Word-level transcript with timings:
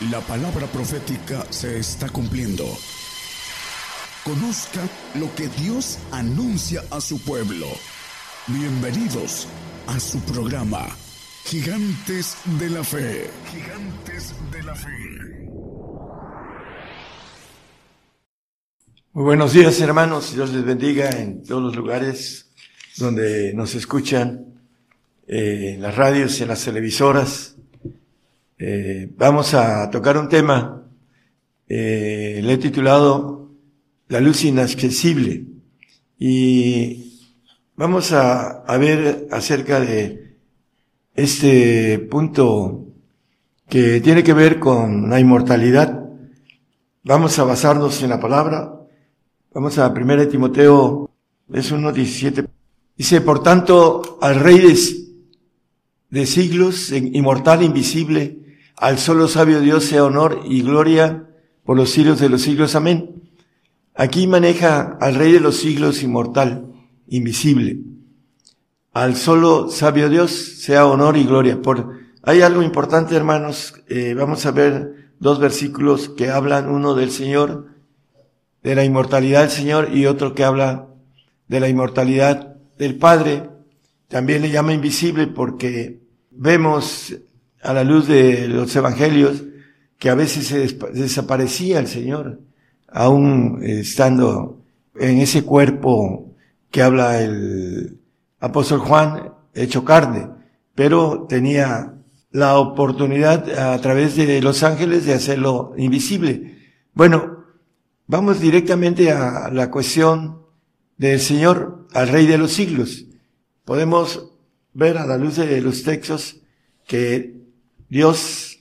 La 0.00 0.20
palabra 0.20 0.66
profética 0.66 1.46
se 1.48 1.78
está 1.78 2.10
cumpliendo. 2.10 2.66
Conozca 4.24 4.82
lo 5.14 5.34
que 5.34 5.48
Dios 5.48 5.98
anuncia 6.12 6.82
a 6.90 7.00
su 7.00 7.18
pueblo. 7.24 7.66
Bienvenidos 8.46 9.48
a 9.86 9.98
su 9.98 10.20
programa, 10.20 10.86
Gigantes 11.46 12.36
de 12.58 12.68
la 12.68 12.84
Fe. 12.84 13.30
Gigantes 13.50 14.34
de 14.52 14.62
la 14.64 14.74
Fe. 14.74 15.48
Muy 19.14 19.24
buenos 19.24 19.54
días 19.54 19.80
hermanos, 19.80 20.34
Dios 20.34 20.50
les 20.50 20.62
bendiga 20.62 21.08
en 21.08 21.42
todos 21.42 21.62
los 21.62 21.74
lugares 21.74 22.50
donde 22.98 23.54
nos 23.54 23.74
escuchan, 23.74 24.60
eh, 25.26 25.72
en 25.76 25.80
las 25.80 25.96
radios, 25.96 26.38
en 26.42 26.48
las 26.48 26.62
televisoras. 26.62 27.55
Eh, 28.58 29.12
vamos 29.18 29.52
a 29.52 29.90
tocar 29.90 30.16
un 30.16 30.30
tema, 30.30 30.82
eh, 31.68 32.40
le 32.42 32.54
he 32.54 32.58
titulado 32.58 33.50
La 34.08 34.18
luz 34.18 34.44
inaccesible 34.44 35.44
y 36.18 37.20
vamos 37.74 38.12
a, 38.12 38.64
ver 38.78 39.28
acerca 39.30 39.78
de 39.78 40.38
este 41.14 41.98
punto 41.98 42.86
que 43.68 44.00
tiene 44.00 44.22
que 44.22 44.32
ver 44.32 44.58
con 44.58 45.10
la 45.10 45.20
inmortalidad. 45.20 46.08
Vamos 47.04 47.38
a 47.38 47.44
basarnos 47.44 48.02
en 48.02 48.08
la 48.10 48.20
palabra. 48.20 48.72
Vamos 49.52 49.76
a 49.78 49.88
1 49.88 50.28
Timoteo, 50.28 51.10
es 51.52 51.72
1.17. 51.72 52.48
Dice, 52.96 53.20
por 53.20 53.42
tanto, 53.42 54.18
al 54.22 54.40
Rey 54.40 54.60
de, 54.60 54.78
de 56.08 56.26
siglos, 56.26 56.90
inmortal, 56.92 57.62
invisible, 57.62 58.45
al 58.76 58.98
solo 58.98 59.26
sabio 59.28 59.60
Dios 59.60 59.84
sea 59.84 60.04
honor 60.04 60.42
y 60.44 60.62
gloria 60.62 61.26
por 61.64 61.76
los 61.76 61.90
siglos 61.90 62.20
de 62.20 62.28
los 62.28 62.42
siglos. 62.42 62.74
Amén. 62.74 63.22
Aquí 63.94 64.26
maneja 64.26 64.98
al 65.00 65.14
Rey 65.14 65.32
de 65.32 65.40
los 65.40 65.56
siglos 65.56 66.02
inmortal, 66.02 66.66
invisible. 67.08 67.78
Al 68.92 69.16
solo 69.16 69.70
sabio 69.70 70.08
Dios 70.08 70.30
sea 70.30 70.86
honor 70.86 71.16
y 71.16 71.24
gloria. 71.24 71.60
Por, 71.62 71.98
hay 72.22 72.42
algo 72.42 72.62
importante, 72.62 73.16
hermanos. 73.16 73.74
Eh, 73.88 74.14
vamos 74.14 74.44
a 74.44 74.50
ver 74.50 75.10
dos 75.18 75.38
versículos 75.38 76.10
que 76.10 76.30
hablan, 76.30 76.68
uno 76.68 76.94
del 76.94 77.10
Señor, 77.10 77.68
de 78.62 78.74
la 78.74 78.84
inmortalidad 78.84 79.42
del 79.42 79.50
Señor, 79.50 79.88
y 79.94 80.06
otro 80.06 80.34
que 80.34 80.44
habla 80.44 80.88
de 81.48 81.60
la 81.60 81.68
inmortalidad 81.68 82.56
del 82.78 82.96
Padre. 82.96 83.48
También 84.08 84.42
le 84.42 84.50
llama 84.50 84.74
invisible 84.74 85.26
porque 85.26 86.00
vemos 86.30 87.16
a 87.66 87.74
la 87.74 87.82
luz 87.82 88.06
de 88.06 88.46
los 88.48 88.74
evangelios 88.76 89.42
que 89.98 90.08
a 90.08 90.14
veces 90.14 90.46
se 90.46 90.78
desaparecía 90.92 91.80
el 91.80 91.88
Señor, 91.88 92.40
aún 92.88 93.60
estando 93.62 94.62
en 94.94 95.18
ese 95.18 95.42
cuerpo 95.42 96.34
que 96.70 96.82
habla 96.82 97.20
el 97.20 97.98
apóstol 98.38 98.80
Juan, 98.80 99.32
hecho 99.52 99.84
carne, 99.84 100.28
pero 100.74 101.26
tenía 101.28 101.94
la 102.30 102.58
oportunidad 102.58 103.50
a 103.58 103.80
través 103.80 104.14
de 104.16 104.40
los 104.42 104.62
ángeles 104.62 105.06
de 105.06 105.14
hacerlo 105.14 105.72
invisible. 105.76 106.58
Bueno, 106.92 107.44
vamos 108.06 108.40
directamente 108.40 109.10
a 109.10 109.50
la 109.50 109.70
cuestión 109.70 110.42
del 110.98 111.18
Señor, 111.18 111.88
al 111.94 112.08
Rey 112.08 112.26
de 112.26 112.38
los 112.38 112.52
siglos. 112.52 113.06
Podemos 113.64 114.32
ver 114.72 114.98
a 114.98 115.06
la 115.06 115.16
luz 115.16 115.36
de 115.36 115.60
los 115.60 115.82
textos 115.82 116.42
que 116.86 117.45
Dios, 117.88 118.58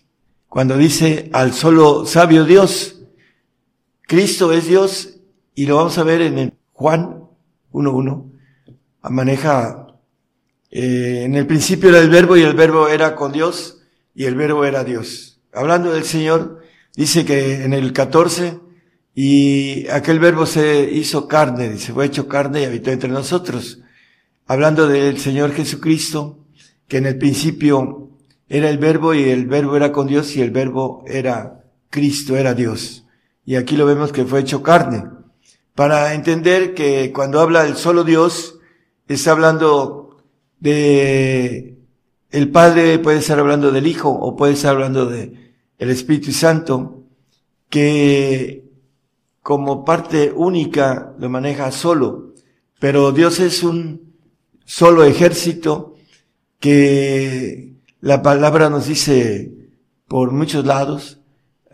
cuando 0.48 0.78
dice 0.78 1.30
al 1.34 1.54
solo 1.54 2.06
sabio 2.06 2.46
Dios, 2.46 3.02
Cristo 4.04 4.52
es 4.52 4.68
Dios, 4.68 5.18
y 5.56 5.66
lo 5.66 5.78
vamos 5.78 5.98
a 5.98 6.04
ver 6.04 6.22
en 6.22 6.54
Juan 6.74 7.24
1.1, 7.72 8.32
maneja, 9.10 9.88
eh, 10.70 11.24
en 11.26 11.36
el 11.36 11.48
principio 11.48 11.90
era 11.90 12.00
el 12.00 12.10
verbo 12.10 12.38
y 12.38 12.44
el 12.44 12.54
verbo 12.54 12.88
era 12.88 13.16
con 13.16 13.32
Dios 13.32 13.82
y 14.14 14.26
el 14.26 14.36
verbo 14.36 14.66
era 14.66 14.84
Dios. 14.84 15.42
Hablando 15.54 15.92
del 15.92 16.04
Señor, 16.04 16.62
dice 16.96 17.26
que 17.26 17.64
en 17.64 17.74
el 17.74 17.94
14, 17.94 18.60
y 19.16 19.88
aquel 19.88 20.20
verbo 20.20 20.46
se 20.46 20.92
hizo 20.92 21.28
carne, 21.28 21.70
dice, 21.70 21.94
fue 21.94 22.06
hecho 22.06 22.28
carne 22.28 22.62
y 22.62 22.66
habitó 22.66 22.92
entre 22.92 23.10
nosotros. 23.10 23.80
Hablando 24.46 24.88
del 24.88 25.18
Señor 25.18 25.54
Jesucristo, 25.54 26.46
que 26.88 26.98
en 26.98 27.08
el 27.08 27.18
principio 27.18 28.06
era 28.48 28.70
el 28.70 28.78
verbo 28.78 29.14
y 29.14 29.24
el 29.24 29.48
verbo 29.48 29.76
era 29.76 29.92
con 29.92 30.08
Dios 30.08 30.36
y 30.36 30.42
el 30.42 30.52
verbo 30.52 31.04
era 31.08 31.64
Cristo, 31.90 32.38
era 32.38 32.54
Dios. 32.54 33.06
Y 33.46 33.56
aquí 33.56 33.78
lo 33.78 33.86
vemos 33.86 34.12
que 34.12 34.26
fue 34.26 34.42
hecho 34.42 34.62
carne. 34.62 35.04
Para 35.74 36.14
entender 36.14 36.74
que 36.74 37.12
cuando 37.14 37.40
habla 37.40 37.64
del 37.64 37.76
solo 37.76 38.04
Dios, 38.04 38.60
está 39.08 39.32
hablando 39.32 40.24
de 40.60 41.78
el 42.32 42.52
Padre, 42.52 43.00
puede 43.00 43.20
estar 43.20 43.40
hablando 43.40 43.72
del 43.72 43.88
Hijo 43.88 44.10
o 44.10 44.36
puede 44.36 44.54
estar 44.54 44.72
hablando 44.72 45.06
de 45.06 45.54
el 45.78 45.90
Espíritu 45.90 46.32
Santo, 46.32 47.04
que 47.70 48.66
como 49.42 49.86
parte 49.86 50.32
única 50.36 51.14
lo 51.20 51.30
maneja 51.30 51.72
solo. 51.72 52.34
Pero 52.80 53.12
Dios 53.12 53.40
es 53.40 53.64
un 53.64 54.16
solo 54.66 55.04
ejército 55.04 55.96
que 56.60 57.75
la 58.02 58.22
palabra 58.22 58.70
nos 58.70 58.88
dice 58.88 59.52
por 60.08 60.32
muchos 60.32 60.66
lados 60.66 61.20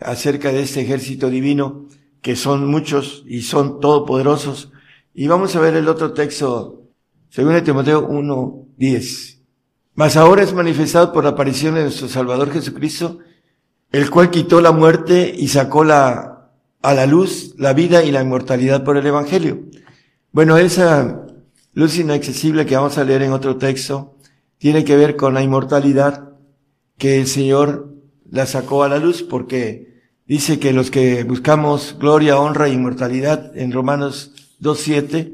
acerca 0.00 0.52
de 0.52 0.62
este 0.62 0.80
ejército 0.80 1.30
divino, 1.30 1.86
que 2.20 2.36
son 2.36 2.66
muchos 2.66 3.24
y 3.26 3.42
son 3.42 3.80
todopoderosos. 3.80 4.72
Y 5.14 5.26
vamos 5.26 5.54
a 5.54 5.60
ver 5.60 5.74
el 5.74 5.88
otro 5.88 6.12
texto, 6.12 6.82
según 7.30 7.62
Timoteo 7.62 8.06
1, 8.06 8.66
10. 8.76 9.40
Mas 9.94 10.16
ahora 10.16 10.42
es 10.42 10.54
manifestado 10.54 11.12
por 11.12 11.24
la 11.24 11.30
aparición 11.30 11.74
de 11.74 11.82
nuestro 11.82 12.08
Salvador 12.08 12.50
Jesucristo, 12.50 13.18
el 13.90 14.08
cual 14.08 14.30
quitó 14.30 14.60
la 14.60 14.72
muerte 14.72 15.34
y 15.36 15.48
sacó 15.48 15.84
la, 15.84 16.50
a 16.80 16.94
la 16.94 17.06
luz 17.06 17.54
la 17.58 17.74
vida 17.74 18.02
y 18.02 18.10
la 18.10 18.22
inmortalidad 18.22 18.84
por 18.84 18.96
el 18.96 19.06
Evangelio. 19.06 19.64
Bueno, 20.32 20.56
esa 20.56 21.26
luz 21.74 21.98
inaccesible 21.98 22.64
que 22.64 22.76
vamos 22.76 22.96
a 22.96 23.04
leer 23.04 23.22
en 23.22 23.32
otro 23.32 23.56
texto, 23.56 24.16
tiene 24.62 24.84
que 24.84 24.94
ver 24.94 25.16
con 25.16 25.34
la 25.34 25.42
inmortalidad 25.42 26.34
que 26.96 27.18
el 27.18 27.26
Señor 27.26 27.96
la 28.30 28.46
sacó 28.46 28.84
a 28.84 28.88
la 28.88 28.98
luz 28.98 29.24
porque 29.24 30.04
dice 30.24 30.60
que 30.60 30.72
los 30.72 30.92
que 30.92 31.24
buscamos 31.24 31.96
gloria, 31.98 32.38
honra 32.38 32.68
e 32.68 32.72
inmortalidad 32.72 33.58
en 33.58 33.72
Romanos 33.72 34.30
2.7, 34.60 35.32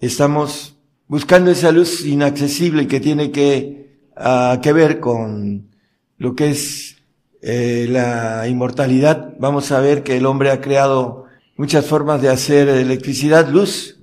estamos 0.00 0.76
buscando 1.06 1.50
esa 1.50 1.72
luz 1.72 2.04
inaccesible 2.04 2.86
que 2.86 3.00
tiene 3.00 3.30
que, 3.30 3.94
uh, 4.18 4.60
que 4.60 4.74
ver 4.74 5.00
con 5.00 5.70
lo 6.18 6.34
que 6.34 6.50
es 6.50 6.98
eh, 7.40 7.86
la 7.88 8.46
inmortalidad. 8.46 9.36
Vamos 9.38 9.72
a 9.72 9.80
ver 9.80 10.02
que 10.02 10.18
el 10.18 10.26
hombre 10.26 10.50
ha 10.50 10.60
creado 10.60 11.24
muchas 11.56 11.86
formas 11.86 12.20
de 12.20 12.28
hacer 12.28 12.68
electricidad, 12.68 13.48
luz, 13.48 14.00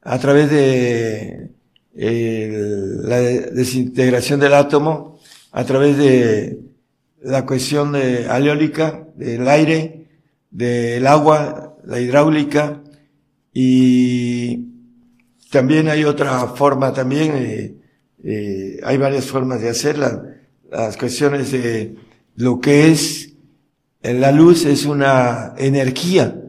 a 0.00 0.16
través 0.20 0.48
de 0.48 1.50
la 1.94 3.20
desintegración 3.20 4.40
del 4.40 4.54
átomo 4.54 5.18
a 5.52 5.64
través 5.64 5.96
de 5.98 6.60
la 7.22 7.44
cuestión 7.44 7.92
de 7.92 8.26
aleólica, 8.26 9.08
del 9.16 9.48
aire, 9.48 10.06
del 10.50 11.06
agua, 11.06 11.76
la 11.84 12.00
hidráulica 12.00 12.82
y 13.52 14.68
también 15.50 15.88
hay 15.88 16.04
otra 16.04 16.46
forma 16.48 16.92
también, 16.92 17.32
eh, 17.34 17.74
eh, 18.22 18.80
hay 18.84 18.96
varias 18.96 19.26
formas 19.26 19.60
de 19.60 19.70
hacerla. 19.70 20.24
Las 20.70 20.96
cuestiones 20.96 21.50
de 21.50 21.96
lo 22.36 22.60
que 22.60 22.90
es 22.90 23.34
la 24.02 24.32
luz 24.32 24.64
es 24.64 24.86
una 24.86 25.54
energía 25.58 26.40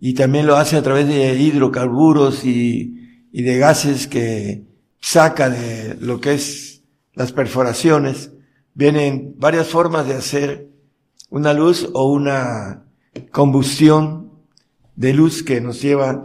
y 0.00 0.14
también 0.14 0.46
lo 0.46 0.56
hace 0.56 0.76
a 0.76 0.82
través 0.82 1.08
de 1.08 1.34
hidrocarburos 1.34 2.44
y 2.44 2.94
de 3.32 3.58
gases 3.58 4.06
que 4.06 4.62
saca 5.04 5.50
de 5.50 5.98
lo 6.00 6.18
que 6.18 6.32
es 6.32 6.82
las 7.12 7.30
perforaciones, 7.30 8.30
vienen 8.72 9.34
varias 9.36 9.68
formas 9.68 10.08
de 10.08 10.14
hacer 10.14 10.70
una 11.28 11.52
luz 11.52 11.90
o 11.92 12.10
una 12.10 12.84
combustión 13.30 14.30
de 14.96 15.12
luz 15.12 15.42
que 15.42 15.60
nos 15.60 15.82
lleva 15.82 16.10
a 16.10 16.24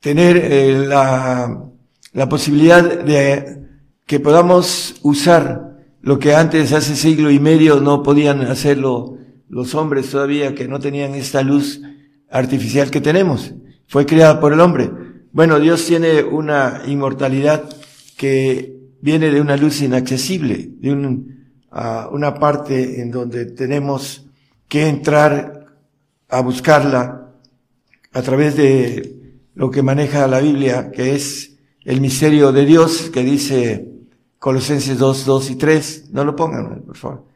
tener 0.00 0.36
eh, 0.38 0.86
la, 0.88 1.66
la 2.12 2.28
posibilidad 2.28 2.82
de 2.82 3.62
que 4.06 4.18
podamos 4.18 4.96
usar 5.02 5.76
lo 6.02 6.18
que 6.18 6.34
antes, 6.34 6.72
hace 6.72 6.96
siglo 6.96 7.30
y 7.30 7.38
medio, 7.38 7.80
no 7.80 8.02
podían 8.02 8.40
hacerlo 8.42 9.18
los 9.48 9.76
hombres 9.76 10.10
todavía, 10.10 10.52
que 10.52 10.66
no 10.66 10.80
tenían 10.80 11.14
esta 11.14 11.42
luz 11.42 11.80
artificial 12.28 12.90
que 12.90 13.00
tenemos. 13.00 13.54
Fue 13.86 14.04
creada 14.04 14.40
por 14.40 14.52
el 14.52 14.60
hombre. 14.60 14.90
Bueno, 15.30 15.60
Dios 15.60 15.84
tiene 15.84 16.24
una 16.24 16.82
inmortalidad 16.86 17.75
que 18.16 18.76
viene 19.00 19.30
de 19.30 19.40
una 19.40 19.56
luz 19.56 19.82
inaccesible, 19.82 20.70
de 20.80 20.92
un, 20.92 21.48
una 22.10 22.34
parte 22.34 23.00
en 23.00 23.10
donde 23.10 23.46
tenemos 23.46 24.26
que 24.68 24.88
entrar 24.88 25.66
a 26.28 26.40
buscarla 26.40 27.34
a 28.12 28.22
través 28.22 28.56
de 28.56 29.40
lo 29.54 29.70
que 29.70 29.82
maneja 29.82 30.26
la 30.26 30.40
Biblia, 30.40 30.90
que 30.90 31.14
es 31.14 31.56
el 31.84 32.00
misterio 32.00 32.52
de 32.52 32.64
Dios, 32.64 33.10
que 33.12 33.22
dice 33.22 33.92
Colosenses 34.38 34.98
2, 34.98 35.24
2 35.24 35.50
y 35.50 35.56
3. 35.56 36.10
No 36.10 36.24
lo 36.24 36.34
pongan, 36.34 36.82
por 36.82 36.96
favor. 36.96 37.26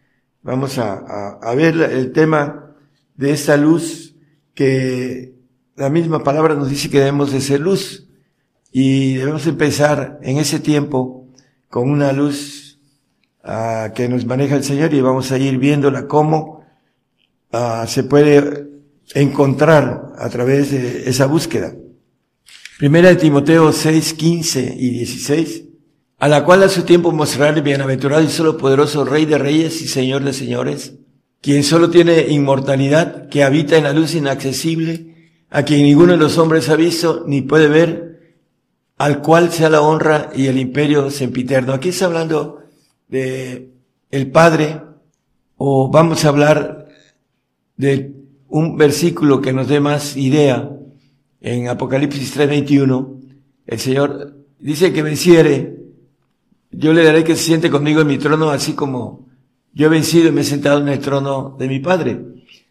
Vamos 0.43 0.79
a, 0.79 1.39
a 1.41 1.55
ver 1.55 1.77
el 1.77 2.13
tema 2.13 2.75
de 3.15 3.33
esta 3.33 3.57
luz 3.57 4.17
que 4.55 5.35
la 5.77 5.91
misma 5.91 6.25
palabra 6.25 6.55
nos 6.55 6.71
dice 6.71 6.91
que 6.91 6.99
debemos 6.99 7.33
de 7.33 7.41
ser 7.41 7.61
luz 7.61 8.10
y 8.73 9.15
debemos 9.15 9.47
empezar 9.47 10.19
en 10.23 10.39
ese 10.39 10.61
tiempo 10.61 11.29
con 11.69 11.91
una 11.91 12.13
luz 12.13 12.79
uh, 13.45 13.93
que 13.95 14.09
nos 14.09 14.25
maneja 14.27 14.57
el 14.57 14.65
Señor 14.65 14.93
y 14.95 15.01
vamos 15.01 15.33
a 15.33 15.39
ir 15.39 15.59
viéndola 15.59 16.07
cómo 16.07 16.65
uh, 17.53 17.87
se 17.87 18.05
puede 18.05 18.69
encontrar 19.15 20.13
a 20.17 20.29
través 20.29 20.71
de 20.71 21.09
esa 21.09 21.27
búsqueda. 21.27 21.75
Primera 22.79 23.11
de 23.11 23.17
Timoteo 23.17 23.73
6, 23.73 24.15
15 24.15 24.75
y 24.79 24.91
16, 24.91 25.65
a 26.19 26.29
la 26.29 26.45
cual 26.45 26.63
a 26.63 26.69
su 26.69 26.83
tiempo 26.83 27.13
mostrará 27.13 27.55
el 27.57 27.63
bienaventurado 27.63 28.23
y 28.23 28.29
solo 28.29 28.57
poderoso 28.57 29.05
Rey 29.05 29.27
de 29.27 29.39
Reyes 29.39 29.83
y 29.83 29.89
Señor 29.89 30.25
de 30.25 30.33
Señores, 30.33 30.95
quien 31.43 31.65
solo 31.65 31.91
tiene 31.91 32.29
inmortalidad, 32.29 33.29
que 33.29 33.43
habita 33.45 33.77
en 33.77 33.85
la 33.85 33.93
luz 33.93 34.15
inaccesible, 34.15 35.35
a 35.51 35.63
quien 35.65 35.83
ninguno 35.83 36.13
de 36.13 36.19
los 36.19 36.39
hombres 36.39 36.69
ha 36.69 36.77
visto 36.77 37.25
ni 37.27 37.43
puede 37.43 37.69
ver, 37.69 38.10
al 39.01 39.23
cual 39.23 39.51
sea 39.51 39.71
la 39.71 39.81
honra 39.81 40.29
y 40.37 40.49
el 40.49 40.59
imperio 40.59 41.11
sempiterno. 41.11 41.73
Aquí 41.73 41.89
está 41.89 42.05
hablando 42.05 42.65
de 43.09 43.71
el 44.11 44.31
Padre, 44.31 44.79
o 45.57 45.89
vamos 45.91 46.23
a 46.23 46.29
hablar 46.29 46.87
de 47.79 48.13
un 48.49 48.77
versículo 48.77 49.41
que 49.41 49.55
nos 49.55 49.69
dé 49.69 49.81
más 49.81 50.19
idea. 50.19 50.71
En 51.41 51.69
Apocalipsis 51.69 52.37
3:21, 52.37 53.21
el 53.67 53.79
Señor 53.79 54.37
dice 54.59 54.93
que 54.93 55.03
venciere, 55.03 55.79
yo 56.71 56.93
le 56.93 57.03
daré 57.03 57.25
que 57.25 57.37
se 57.37 57.45
siente 57.45 57.71
conmigo 57.71 58.03
en 58.03 58.07
mi 58.07 58.19
trono, 58.19 58.51
así 58.51 58.75
como 58.75 59.29
yo 59.73 59.87
he 59.87 59.89
vencido 59.89 60.29
y 60.29 60.33
me 60.33 60.43
he 60.43 60.45
sentado 60.45 60.79
en 60.79 60.89
el 60.89 60.99
trono 60.99 61.57
de 61.59 61.69
mi 61.69 61.79
Padre. 61.79 62.21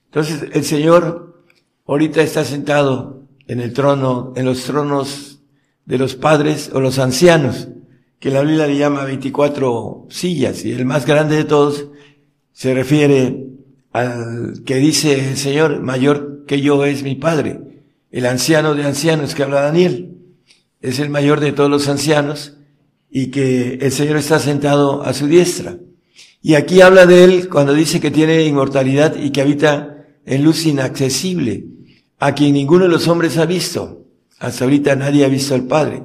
Entonces 0.05 0.47
el 0.53 0.63
Señor 0.63 1.43
ahorita 1.87 2.21
está 2.21 2.45
sentado 2.45 3.23
en 3.47 3.61
el 3.61 3.73
trono, 3.73 4.31
en 4.35 4.45
los 4.45 4.63
tronos 4.63 5.38
de 5.89 5.97
los 5.97 6.15
padres 6.15 6.69
o 6.71 6.79
los 6.79 6.99
ancianos, 6.99 7.67
que 8.19 8.29
la 8.29 8.43
Biblia 8.43 8.67
le 8.67 8.77
llama 8.77 9.05
24 9.05 10.05
sillas, 10.09 10.63
y 10.63 10.71
el 10.71 10.85
más 10.85 11.07
grande 11.07 11.35
de 11.35 11.45
todos 11.45 11.87
se 12.53 12.75
refiere 12.75 13.47
al 13.91 14.61
que 14.65 14.75
dice 14.75 15.31
el 15.31 15.35
Señor, 15.35 15.81
mayor 15.81 16.45
que 16.45 16.61
yo 16.61 16.85
es 16.85 17.01
mi 17.01 17.15
Padre, 17.15 17.59
el 18.11 18.27
anciano 18.27 18.75
de 18.75 18.85
ancianos 18.85 19.33
que 19.33 19.41
habla 19.41 19.61
Daniel, 19.61 20.15
es 20.79 20.99
el 20.99 21.09
mayor 21.09 21.39
de 21.39 21.53
todos 21.53 21.71
los 21.71 21.87
ancianos, 21.87 22.57
y 23.09 23.31
que 23.31 23.79
el 23.81 23.91
Señor 23.91 24.17
está 24.17 24.37
sentado 24.37 25.01
a 25.01 25.13
su 25.13 25.25
diestra. 25.25 25.77
Y 26.43 26.53
aquí 26.53 26.81
habla 26.81 27.07
de 27.07 27.23
él 27.23 27.49
cuando 27.49 27.73
dice 27.73 27.99
que 27.99 28.11
tiene 28.11 28.43
inmortalidad 28.43 29.15
y 29.15 29.31
que 29.31 29.41
habita 29.41 30.05
en 30.23 30.43
luz 30.43 30.67
inaccesible 30.67 31.65
a 32.19 32.35
quien 32.35 32.53
ninguno 32.53 32.83
de 32.83 32.91
los 32.91 33.07
hombres 33.07 33.39
ha 33.39 33.47
visto. 33.47 33.99
Hasta 34.39 34.63
ahorita 34.63 34.95
nadie 34.95 35.25
ha 35.25 35.29
visto 35.29 35.53
al 35.53 35.67
Padre. 35.67 36.03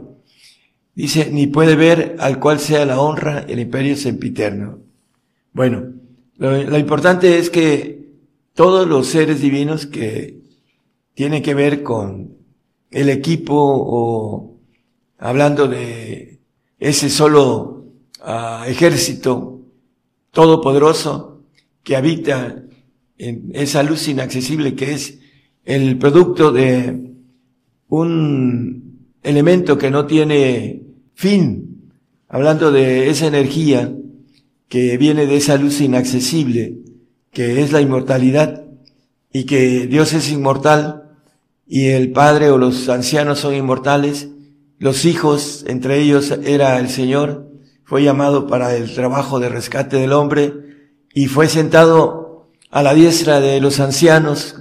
Dice, 0.94 1.30
ni 1.30 1.46
puede 1.46 1.76
ver 1.76 2.16
al 2.18 2.38
cual 2.38 2.58
sea 2.60 2.84
la 2.84 3.00
honra, 3.00 3.44
el 3.48 3.60
imperio 3.60 3.96
sempiterno. 3.96 4.80
Bueno, 5.52 5.92
lo, 6.36 6.78
importante 6.78 7.38
es 7.38 7.48
que 7.48 8.08
todos 8.54 8.88
los 8.88 9.06
seres 9.06 9.40
divinos 9.40 9.86
que 9.86 10.40
tienen 11.14 11.42
que 11.42 11.54
ver 11.54 11.82
con 11.82 12.36
el 12.90 13.08
equipo 13.08 13.54
o 13.56 14.58
hablando 15.18 15.68
de 15.68 16.40
ese 16.78 17.08
solo 17.08 17.86
uh, 18.24 18.64
ejército 18.66 19.60
todopoderoso 20.32 21.42
que 21.82 21.96
habita 21.96 22.64
en 23.16 23.50
esa 23.54 23.82
luz 23.84 24.08
inaccesible 24.08 24.74
que 24.74 24.92
es 24.92 25.18
el 25.64 25.98
producto 25.98 26.52
de 26.52 27.13
un 28.00 29.08
elemento 29.22 29.78
que 29.78 29.90
no 29.90 30.06
tiene 30.06 30.82
fin, 31.14 31.90
hablando 32.28 32.72
de 32.72 33.10
esa 33.10 33.26
energía 33.26 33.92
que 34.68 34.96
viene 34.98 35.26
de 35.26 35.36
esa 35.36 35.56
luz 35.56 35.80
inaccesible, 35.80 36.78
que 37.30 37.62
es 37.62 37.72
la 37.72 37.80
inmortalidad, 37.80 38.64
y 39.32 39.44
que 39.44 39.86
Dios 39.86 40.12
es 40.12 40.30
inmortal, 40.30 41.10
y 41.66 41.86
el 41.86 42.12
Padre 42.12 42.50
o 42.50 42.58
los 42.58 42.88
ancianos 42.88 43.38
son 43.40 43.54
inmortales, 43.54 44.28
los 44.78 45.04
hijos, 45.04 45.64
entre 45.68 46.00
ellos 46.00 46.32
era 46.44 46.78
el 46.78 46.88
Señor, 46.88 47.50
fue 47.84 48.02
llamado 48.02 48.46
para 48.46 48.76
el 48.76 48.92
trabajo 48.94 49.40
de 49.40 49.48
rescate 49.48 49.96
del 49.96 50.12
hombre, 50.12 50.52
y 51.14 51.26
fue 51.26 51.48
sentado 51.48 52.48
a 52.70 52.82
la 52.82 52.94
diestra 52.94 53.40
de 53.40 53.60
los 53.60 53.78
ancianos 53.80 54.56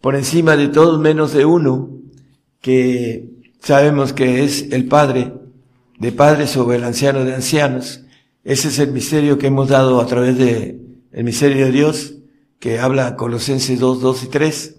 por 0.00 0.16
encima 0.16 0.56
de 0.56 0.68
todos 0.68 0.98
menos 0.98 1.32
de 1.32 1.44
uno, 1.44 2.01
que 2.62 3.28
sabemos 3.60 4.14
que 4.14 4.44
es 4.44 4.72
el 4.72 4.86
Padre, 4.86 5.34
de 5.98 6.12
Padre 6.12 6.46
sobre 6.46 6.78
el 6.78 6.84
anciano 6.84 7.24
de 7.24 7.34
ancianos. 7.34 8.04
Ese 8.44 8.68
es 8.68 8.78
el 8.78 8.92
misterio 8.92 9.36
que 9.36 9.48
hemos 9.48 9.68
dado 9.68 10.00
a 10.00 10.06
través 10.06 10.38
de 10.38 10.80
el 11.12 11.24
misterio 11.24 11.66
de 11.66 11.72
Dios, 11.72 12.14
que 12.58 12.78
habla 12.78 13.16
Colosenses 13.16 13.78
2, 13.78 14.00
2 14.00 14.24
y 14.24 14.26
3. 14.28 14.76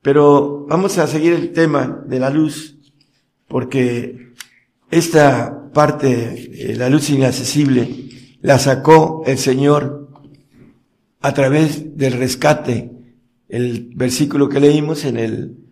Pero 0.00 0.64
vamos 0.66 0.96
a 0.96 1.06
seguir 1.06 1.34
el 1.34 1.52
tema 1.52 2.02
de 2.06 2.20
la 2.20 2.30
luz, 2.30 2.78
porque 3.46 4.32
esta 4.90 5.70
parte, 5.74 6.74
la 6.76 6.88
luz 6.88 7.10
inaccesible, 7.10 8.08
la 8.40 8.58
sacó 8.58 9.22
el 9.26 9.36
Señor 9.38 10.08
a 11.20 11.34
través 11.34 11.96
del 11.96 12.12
rescate 12.12 12.92
el 13.48 13.90
versículo 13.94 14.48
que 14.48 14.60
leímos 14.60 15.04
en 15.04 15.16
el 15.16 15.67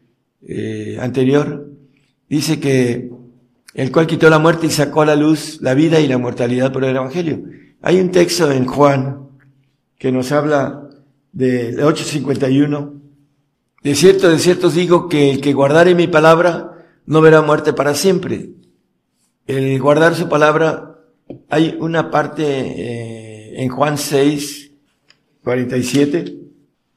eh, 0.46 0.96
anterior, 1.00 1.68
dice 2.28 2.60
que 2.60 3.10
el 3.74 3.92
cual 3.92 4.06
quitó 4.06 4.30
la 4.30 4.38
muerte 4.38 4.66
y 4.66 4.70
sacó 4.70 5.02
a 5.02 5.06
la 5.06 5.16
luz 5.16 5.58
la 5.60 5.74
vida 5.74 6.00
y 6.00 6.08
la 6.08 6.18
mortalidad 6.18 6.72
por 6.72 6.84
el 6.84 6.96
Evangelio. 6.96 7.42
Hay 7.82 8.00
un 8.00 8.10
texto 8.10 8.50
en 8.50 8.64
Juan 8.64 9.28
que 9.98 10.10
nos 10.12 10.32
habla 10.32 10.88
de 11.32 11.76
8.51. 11.76 12.92
De 13.82 13.94
cierto, 13.94 14.30
de 14.30 14.38
cierto 14.38 14.68
os 14.68 14.74
digo 14.74 15.08
que 15.08 15.30
el 15.30 15.40
que 15.40 15.52
guardare 15.52 15.94
mi 15.94 16.06
palabra 16.06 16.72
no 17.04 17.20
verá 17.20 17.42
muerte 17.42 17.72
para 17.72 17.94
siempre. 17.94 18.50
El 19.46 19.78
guardar 19.80 20.14
su 20.14 20.28
palabra, 20.28 20.98
hay 21.48 21.76
una 21.78 22.10
parte 22.10 22.44
eh, 22.44 23.62
en 23.62 23.68
Juan 23.68 23.98
6, 23.98 24.72
47, 25.44 26.36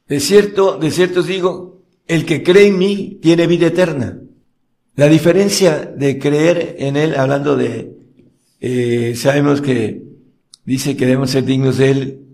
de 0.08 0.20
cierto, 0.20 0.78
de 0.78 0.90
cierto 0.90 1.20
os 1.20 1.26
digo, 1.26 1.69
el 2.10 2.26
que 2.26 2.42
cree 2.42 2.66
en 2.66 2.76
mí 2.76 3.20
tiene 3.22 3.46
vida 3.46 3.68
eterna. 3.68 4.20
La 4.96 5.06
diferencia 5.06 5.86
de 5.96 6.18
creer 6.18 6.74
en 6.80 6.96
Él, 6.96 7.14
hablando 7.14 7.54
de, 7.56 7.94
eh, 8.58 9.14
sabemos 9.14 9.60
que 9.60 10.02
dice 10.64 10.96
que 10.96 11.06
debemos 11.06 11.30
ser 11.30 11.44
dignos 11.44 11.78
de 11.78 11.90
Él, 11.92 12.26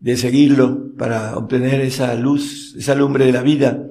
de 0.00 0.16
seguirlo 0.16 0.96
para 0.96 1.36
obtener 1.36 1.82
esa 1.82 2.14
luz, 2.14 2.74
esa 2.78 2.94
lumbre 2.94 3.26
de 3.26 3.32
la 3.32 3.42
vida. 3.42 3.86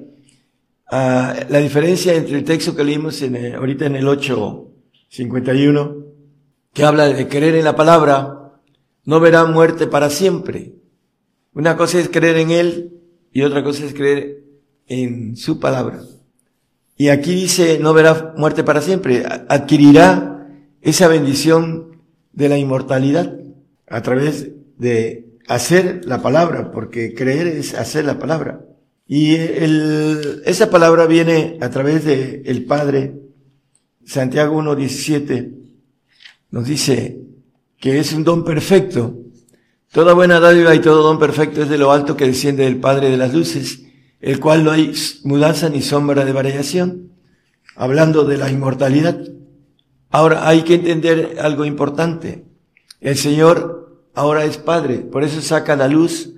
Ah, 0.90 1.36
la 1.48 1.60
diferencia 1.60 2.14
entre 2.14 2.36
el 2.36 2.42
texto 2.42 2.74
que 2.74 2.82
leímos 2.82 3.22
en, 3.22 3.54
ahorita 3.54 3.86
en 3.86 3.94
el 3.94 4.06
8.51, 4.06 6.04
que 6.72 6.84
habla 6.84 7.06
de 7.06 7.28
creer 7.28 7.54
en 7.54 7.64
la 7.64 7.76
palabra, 7.76 8.54
no 9.04 9.20
verá 9.20 9.44
muerte 9.44 9.86
para 9.86 10.10
siempre. 10.10 10.74
Una 11.52 11.76
cosa 11.76 12.00
es 12.00 12.08
creer 12.08 12.38
en 12.38 12.50
Él 12.50 12.92
y 13.32 13.42
otra 13.42 13.62
cosa 13.62 13.84
es 13.84 13.94
creer 13.94 14.47
en 14.88 15.36
su 15.36 15.60
palabra. 15.60 16.00
Y 16.96 17.08
aquí 17.08 17.34
dice, 17.34 17.78
no 17.78 17.94
verá 17.94 18.34
muerte 18.36 18.64
para 18.64 18.80
siempre, 18.80 19.24
adquirirá 19.48 20.48
esa 20.80 21.08
bendición 21.08 22.02
de 22.32 22.48
la 22.48 22.58
inmortalidad 22.58 23.34
a 23.86 24.02
través 24.02 24.50
de 24.78 25.26
hacer 25.46 26.04
la 26.04 26.22
palabra, 26.22 26.72
porque 26.72 27.14
creer 27.14 27.46
es 27.46 27.74
hacer 27.74 28.04
la 28.04 28.18
palabra. 28.18 28.64
Y 29.06 29.36
el, 29.36 30.42
esa 30.44 30.70
palabra 30.70 31.06
viene 31.06 31.58
a 31.60 31.70
través 31.70 32.04
de 32.04 32.42
el 32.44 32.64
Padre. 32.64 33.14
Santiago 34.04 34.60
1.17 34.60 35.54
nos 36.50 36.66
dice 36.66 37.20
que 37.78 37.98
es 37.98 38.12
un 38.12 38.24
don 38.24 38.44
perfecto 38.44 39.18
Toda 39.92 40.12
buena 40.12 40.38
dádiva 40.38 40.74
y 40.74 40.80
todo 40.80 41.02
don 41.02 41.18
perfecto 41.18 41.62
es 41.62 41.70
de 41.70 41.78
lo 41.78 41.90
alto 41.90 42.14
que 42.14 42.26
desciende 42.26 42.64
del 42.64 42.76
Padre 42.76 43.08
de 43.08 43.16
las 43.16 43.32
Luces, 43.32 43.84
el 44.20 44.40
cual 44.40 44.64
no 44.64 44.70
hay 44.70 44.92
mudanza 45.24 45.68
ni 45.68 45.82
sombra 45.82 46.24
de 46.24 46.32
variación, 46.32 47.12
hablando 47.76 48.24
de 48.24 48.36
la 48.36 48.50
inmortalidad. 48.50 49.20
Ahora 50.10 50.48
hay 50.48 50.62
que 50.62 50.74
entender 50.74 51.36
algo 51.40 51.64
importante. 51.64 52.44
El 53.00 53.16
Señor 53.16 54.02
ahora 54.14 54.44
es 54.44 54.58
Padre, 54.58 54.98
por 54.98 55.22
eso 55.22 55.40
saca 55.40 55.76
la 55.76 55.88
luz, 55.88 56.30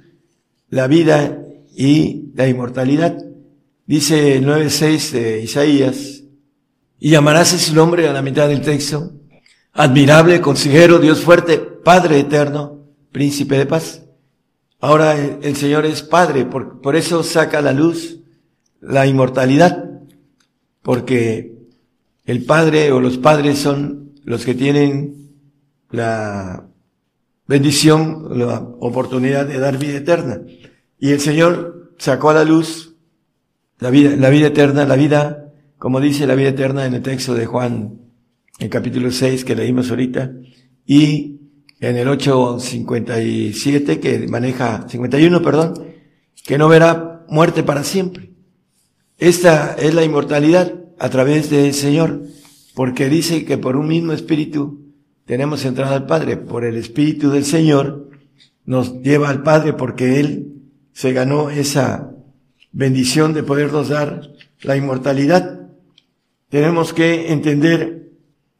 la 0.68 0.86
vida 0.86 1.42
y 1.74 2.30
la 2.34 2.48
inmortalidad. 2.48 3.16
Dice 3.86 4.36
el 4.36 4.46
9.6 4.46 5.10
de 5.12 5.42
Isaías, 5.42 6.22
y 6.98 7.10
llamarás 7.10 7.48
su 7.48 7.74
nombre 7.74 8.06
a 8.06 8.12
la 8.12 8.22
mitad 8.22 8.48
del 8.48 8.60
texto, 8.60 9.12
admirable, 9.72 10.40
consejero, 10.40 10.98
Dios 10.98 11.20
fuerte, 11.20 11.58
Padre 11.58 12.20
eterno, 12.20 12.84
príncipe 13.10 13.56
de 13.56 13.66
paz. 13.66 14.02
Ahora 14.80 15.14
el, 15.16 15.56
Señor 15.56 15.84
es 15.84 16.02
Padre, 16.02 16.46
por, 16.46 16.80
por 16.80 16.96
eso 16.96 17.22
saca 17.22 17.58
a 17.58 17.62
la 17.62 17.72
luz 17.72 18.20
la 18.80 19.06
inmortalidad, 19.06 19.90
porque 20.82 21.54
el 22.24 22.44
Padre 22.44 22.90
o 22.92 23.00
los 23.00 23.18
padres 23.18 23.58
son 23.58 24.14
los 24.24 24.44
que 24.44 24.54
tienen 24.54 25.32
la 25.90 26.66
bendición, 27.46 28.38
la 28.38 28.60
oportunidad 28.80 29.46
de 29.46 29.58
dar 29.58 29.76
vida 29.76 29.98
eterna. 29.98 30.40
Y 30.98 31.10
el 31.10 31.20
Señor 31.20 31.94
sacó 31.98 32.30
a 32.30 32.34
la 32.34 32.44
luz 32.44 32.96
la 33.78 33.90
vida, 33.90 34.14
la 34.16 34.30
vida 34.30 34.46
eterna, 34.46 34.86
la 34.86 34.96
vida, 34.96 35.52
como 35.76 36.00
dice 36.00 36.26
la 36.26 36.34
vida 36.34 36.50
eterna 36.50 36.86
en 36.86 36.94
el 36.94 37.02
texto 37.02 37.34
de 37.34 37.46
Juan, 37.46 37.98
en 38.58 38.68
capítulo 38.68 39.10
6 39.10 39.44
que 39.44 39.56
leímos 39.56 39.90
ahorita, 39.90 40.32
y 40.86 41.39
en 41.80 41.96
el 41.96 42.08
8.57 42.08 44.00
que 44.00 44.28
maneja, 44.28 44.86
51, 44.88 45.42
perdón, 45.42 45.74
que 46.44 46.58
no 46.58 46.68
verá 46.68 47.24
muerte 47.28 47.62
para 47.62 47.84
siempre. 47.84 48.30
Esta 49.18 49.74
es 49.74 49.94
la 49.94 50.04
inmortalidad 50.04 50.74
a 50.98 51.08
través 51.08 51.50
del 51.50 51.72
Señor, 51.74 52.22
porque 52.74 53.08
dice 53.08 53.44
que 53.44 53.58
por 53.58 53.76
un 53.76 53.88
mismo 53.88 54.12
espíritu 54.12 54.92
tenemos 55.24 55.64
entrada 55.64 55.96
al 55.96 56.06
Padre, 56.06 56.36
por 56.36 56.64
el 56.64 56.76
espíritu 56.76 57.30
del 57.30 57.44
Señor 57.44 58.10
nos 58.64 59.00
lleva 59.02 59.30
al 59.30 59.42
Padre 59.42 59.72
porque 59.72 60.20
Él 60.20 60.52
se 60.92 61.12
ganó 61.12 61.50
esa 61.50 62.12
bendición 62.72 63.32
de 63.32 63.42
podernos 63.42 63.88
dar 63.88 64.30
la 64.62 64.76
inmortalidad. 64.76 65.68
Tenemos 66.48 66.92
que 66.92 67.32
entender 67.32 68.10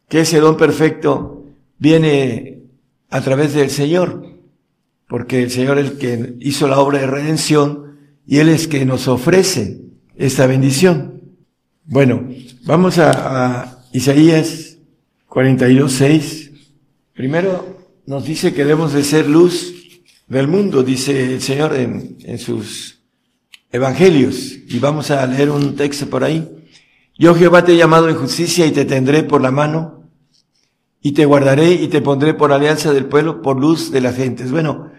que 0.08 0.22
ese 0.22 0.40
don 0.40 0.56
perfecto 0.56 1.44
viene 1.78 2.49
a 3.10 3.20
través 3.20 3.52
del 3.54 3.70
Señor, 3.70 4.24
porque 5.08 5.42
el 5.42 5.50
Señor 5.50 5.78
es 5.78 5.90
el 5.90 5.98
que 5.98 6.36
hizo 6.40 6.68
la 6.68 6.78
obra 6.78 7.00
de 7.00 7.06
redención 7.06 7.98
y 8.26 8.38
Él 8.38 8.48
es 8.48 8.68
que 8.68 8.84
nos 8.86 9.08
ofrece 9.08 9.80
esta 10.16 10.46
bendición. 10.46 11.20
Bueno, 11.84 12.28
vamos 12.64 12.98
a, 12.98 13.62
a 13.62 13.84
Isaías 13.92 14.78
42, 15.26 15.92
6. 15.92 16.50
Primero 17.12 17.80
nos 18.06 18.24
dice 18.24 18.54
que 18.54 18.64
debemos 18.64 18.92
de 18.92 19.02
ser 19.02 19.28
luz 19.28 19.74
del 20.28 20.46
mundo, 20.46 20.84
dice 20.84 21.34
el 21.34 21.42
Señor 21.42 21.74
en, 21.74 22.16
en 22.22 22.38
sus 22.38 23.00
evangelios. 23.72 24.52
Y 24.68 24.78
vamos 24.78 25.10
a 25.10 25.26
leer 25.26 25.50
un 25.50 25.74
texto 25.74 26.08
por 26.08 26.22
ahí. 26.22 26.48
Yo 27.18 27.34
Jehová 27.34 27.64
te 27.64 27.72
he 27.72 27.76
llamado 27.76 28.08
en 28.08 28.14
justicia 28.16 28.64
y 28.66 28.70
te 28.70 28.84
tendré 28.84 29.24
por 29.24 29.42
la 29.42 29.50
mano 29.50 29.99
y 31.02 31.12
te 31.12 31.24
guardaré 31.24 31.72
y 31.72 31.88
te 31.88 32.02
pondré 32.02 32.34
por 32.34 32.52
alianza 32.52 32.92
del 32.92 33.06
pueblo, 33.06 33.42
por 33.42 33.58
luz 33.58 33.90
de 33.90 34.00
las 34.00 34.16
gentes. 34.16 34.50
Bueno, 34.50 34.92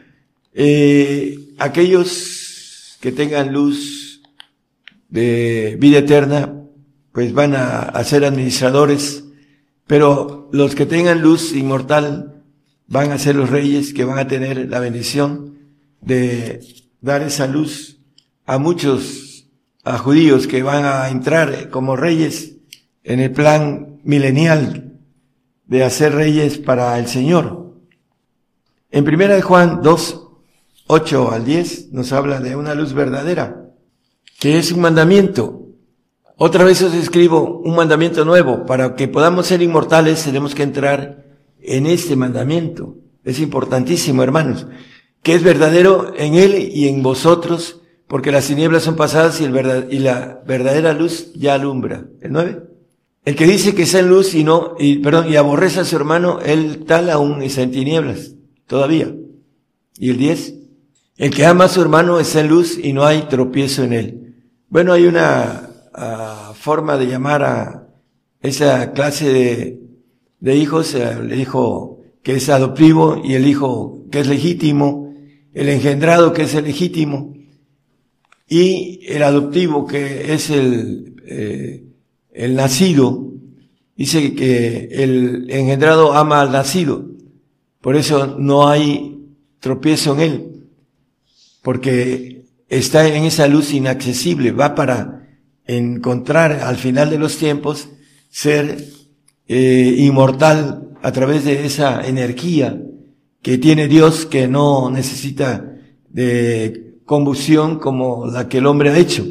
eh, 0.53 1.37
aquellos 1.59 2.97
que 2.99 3.11
tengan 3.11 3.53
luz 3.53 4.21
de 5.09 5.77
vida 5.79 5.99
eterna, 5.99 6.53
pues 7.11 7.33
van 7.33 7.55
a, 7.55 7.81
a, 7.81 8.03
ser 8.03 8.25
administradores, 8.25 9.25
pero 9.85 10.49
los 10.51 10.75
que 10.75 10.85
tengan 10.85 11.21
luz 11.21 11.53
inmortal 11.53 12.43
van 12.87 13.11
a 13.11 13.17
ser 13.17 13.35
los 13.35 13.49
reyes 13.49 13.93
que 13.93 14.05
van 14.05 14.17
a 14.17 14.27
tener 14.27 14.69
la 14.69 14.79
bendición 14.79 15.57
de 16.01 16.61
dar 17.01 17.21
esa 17.21 17.47
luz 17.47 17.99
a 18.45 18.57
muchos, 18.57 19.47
a 19.83 19.97
judíos 19.97 20.47
que 20.47 20.63
van 20.63 20.85
a 20.85 21.09
entrar 21.09 21.69
como 21.69 21.95
reyes 21.95 22.55
en 23.03 23.19
el 23.19 23.31
plan 23.31 23.99
milenial 24.03 24.90
de 25.71 25.85
hacer 25.85 26.13
reyes 26.13 26.57
para 26.57 26.99
el 26.99 27.07
Señor. 27.07 27.77
En 28.91 29.05
primera 29.05 29.35
de 29.35 29.41
Juan 29.41 29.79
2, 29.81 30.27
8 30.87 31.31
al 31.31 31.45
10 31.45 31.93
nos 31.93 32.11
habla 32.11 32.41
de 32.41 32.57
una 32.57 32.75
luz 32.75 32.91
verdadera, 32.91 33.69
que 34.37 34.57
es 34.57 34.73
un 34.73 34.81
mandamiento. 34.81 35.69
Otra 36.35 36.65
vez 36.65 36.81
os 36.81 36.93
escribo 36.93 37.61
un 37.63 37.73
mandamiento 37.73 38.25
nuevo. 38.25 38.65
Para 38.65 38.95
que 38.95 39.07
podamos 39.07 39.47
ser 39.47 39.61
inmortales 39.61 40.21
tenemos 40.25 40.55
que 40.55 40.63
entrar 40.63 41.23
en 41.61 41.85
este 41.85 42.17
mandamiento. 42.17 42.97
Es 43.23 43.39
importantísimo, 43.39 44.23
hermanos, 44.23 44.67
que 45.23 45.35
es 45.35 45.41
verdadero 45.41 46.11
en 46.17 46.33
Él 46.33 46.69
y 46.73 46.89
en 46.89 47.01
vosotros, 47.01 47.79
porque 48.09 48.33
las 48.33 48.45
tinieblas 48.45 48.83
son 48.83 48.97
pasadas 48.97 49.39
y, 49.39 49.47
la 49.47 50.41
verdadera 50.45 50.91
luz 50.91 51.31
ya 51.33 51.53
alumbra. 51.53 52.07
¿El 52.19 52.33
9? 52.33 52.70
El 53.23 53.35
que 53.35 53.45
dice 53.45 53.75
que 53.75 53.83
está 53.83 53.99
en 53.99 54.09
luz 54.09 54.33
y 54.33 54.43
no, 54.43 54.75
y, 54.79 54.97
perdón, 54.97 55.31
y 55.31 55.35
aborrece 55.35 55.81
a 55.81 55.85
su 55.85 55.95
hermano, 55.95 56.39
él 56.41 56.85
tal 56.85 57.09
aún 57.09 57.43
está 57.43 57.61
en 57.61 57.71
tinieblas, 57.71 58.33
todavía. 58.65 59.13
Y 59.97 60.09
el 60.09 60.17
10, 60.17 60.55
el 61.17 61.29
que 61.29 61.45
ama 61.45 61.65
a 61.65 61.69
su 61.69 61.81
hermano 61.81 62.19
está 62.19 62.39
en 62.39 62.47
luz 62.47 62.79
y 62.81 62.93
no 62.93 63.05
hay 63.05 63.23
tropiezo 63.23 63.83
en 63.83 63.93
él. 63.93 64.35
Bueno, 64.69 64.93
hay 64.93 65.05
una 65.05 65.69
uh, 65.93 66.53
forma 66.55 66.97
de 66.97 67.07
llamar 67.07 67.43
a 67.43 67.87
esa 68.41 68.91
clase 68.93 69.31
de, 69.31 69.79
de 70.39 70.55
hijos, 70.55 70.95
uh, 70.95 71.21
el 71.21 71.39
hijo 71.39 71.99
que 72.23 72.35
es 72.35 72.49
adoptivo 72.49 73.21
y 73.23 73.35
el 73.35 73.45
hijo 73.45 74.05
que 74.11 74.21
es 74.21 74.27
legítimo, 74.27 75.13
el 75.53 75.69
engendrado 75.69 76.33
que 76.33 76.43
es 76.43 76.55
el 76.55 76.65
legítimo, 76.65 77.35
y 78.47 78.99
el 79.07 79.23
adoptivo 79.23 79.85
que 79.85 80.33
es 80.33 80.49
el, 80.49 81.15
eh, 81.25 81.83
el 82.33 82.55
nacido, 82.55 83.31
dice 83.95 84.33
que 84.33 84.89
el 84.91 85.49
engendrado 85.49 86.13
ama 86.13 86.41
al 86.41 86.51
nacido, 86.51 87.05
por 87.81 87.95
eso 87.95 88.35
no 88.37 88.67
hay 88.67 89.25
tropiezo 89.59 90.13
en 90.15 90.19
él, 90.19 90.65
porque 91.61 92.45
está 92.69 93.07
en 93.07 93.25
esa 93.25 93.47
luz 93.47 93.73
inaccesible, 93.73 94.51
va 94.51 94.75
para 94.75 95.27
encontrar 95.65 96.53
al 96.63 96.77
final 96.77 97.09
de 97.09 97.19
los 97.19 97.37
tiempos 97.37 97.89
ser 98.29 98.85
eh, 99.47 99.95
inmortal 99.97 100.89
a 101.01 101.11
través 101.11 101.45
de 101.45 101.65
esa 101.65 102.05
energía 102.07 102.81
que 103.41 103.57
tiene 103.57 103.87
Dios 103.87 104.25
que 104.25 104.47
no 104.47 104.89
necesita 104.89 105.75
de 106.09 106.95
combustión 107.05 107.79
como 107.79 108.27
la 108.27 108.47
que 108.47 108.59
el 108.59 108.67
hombre 108.67 108.91
ha 108.91 108.97
hecho 108.97 109.25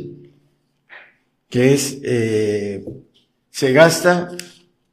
que 1.50 1.74
es, 1.74 1.98
eh, 2.04 2.84
se 3.50 3.72
gasta 3.72 4.30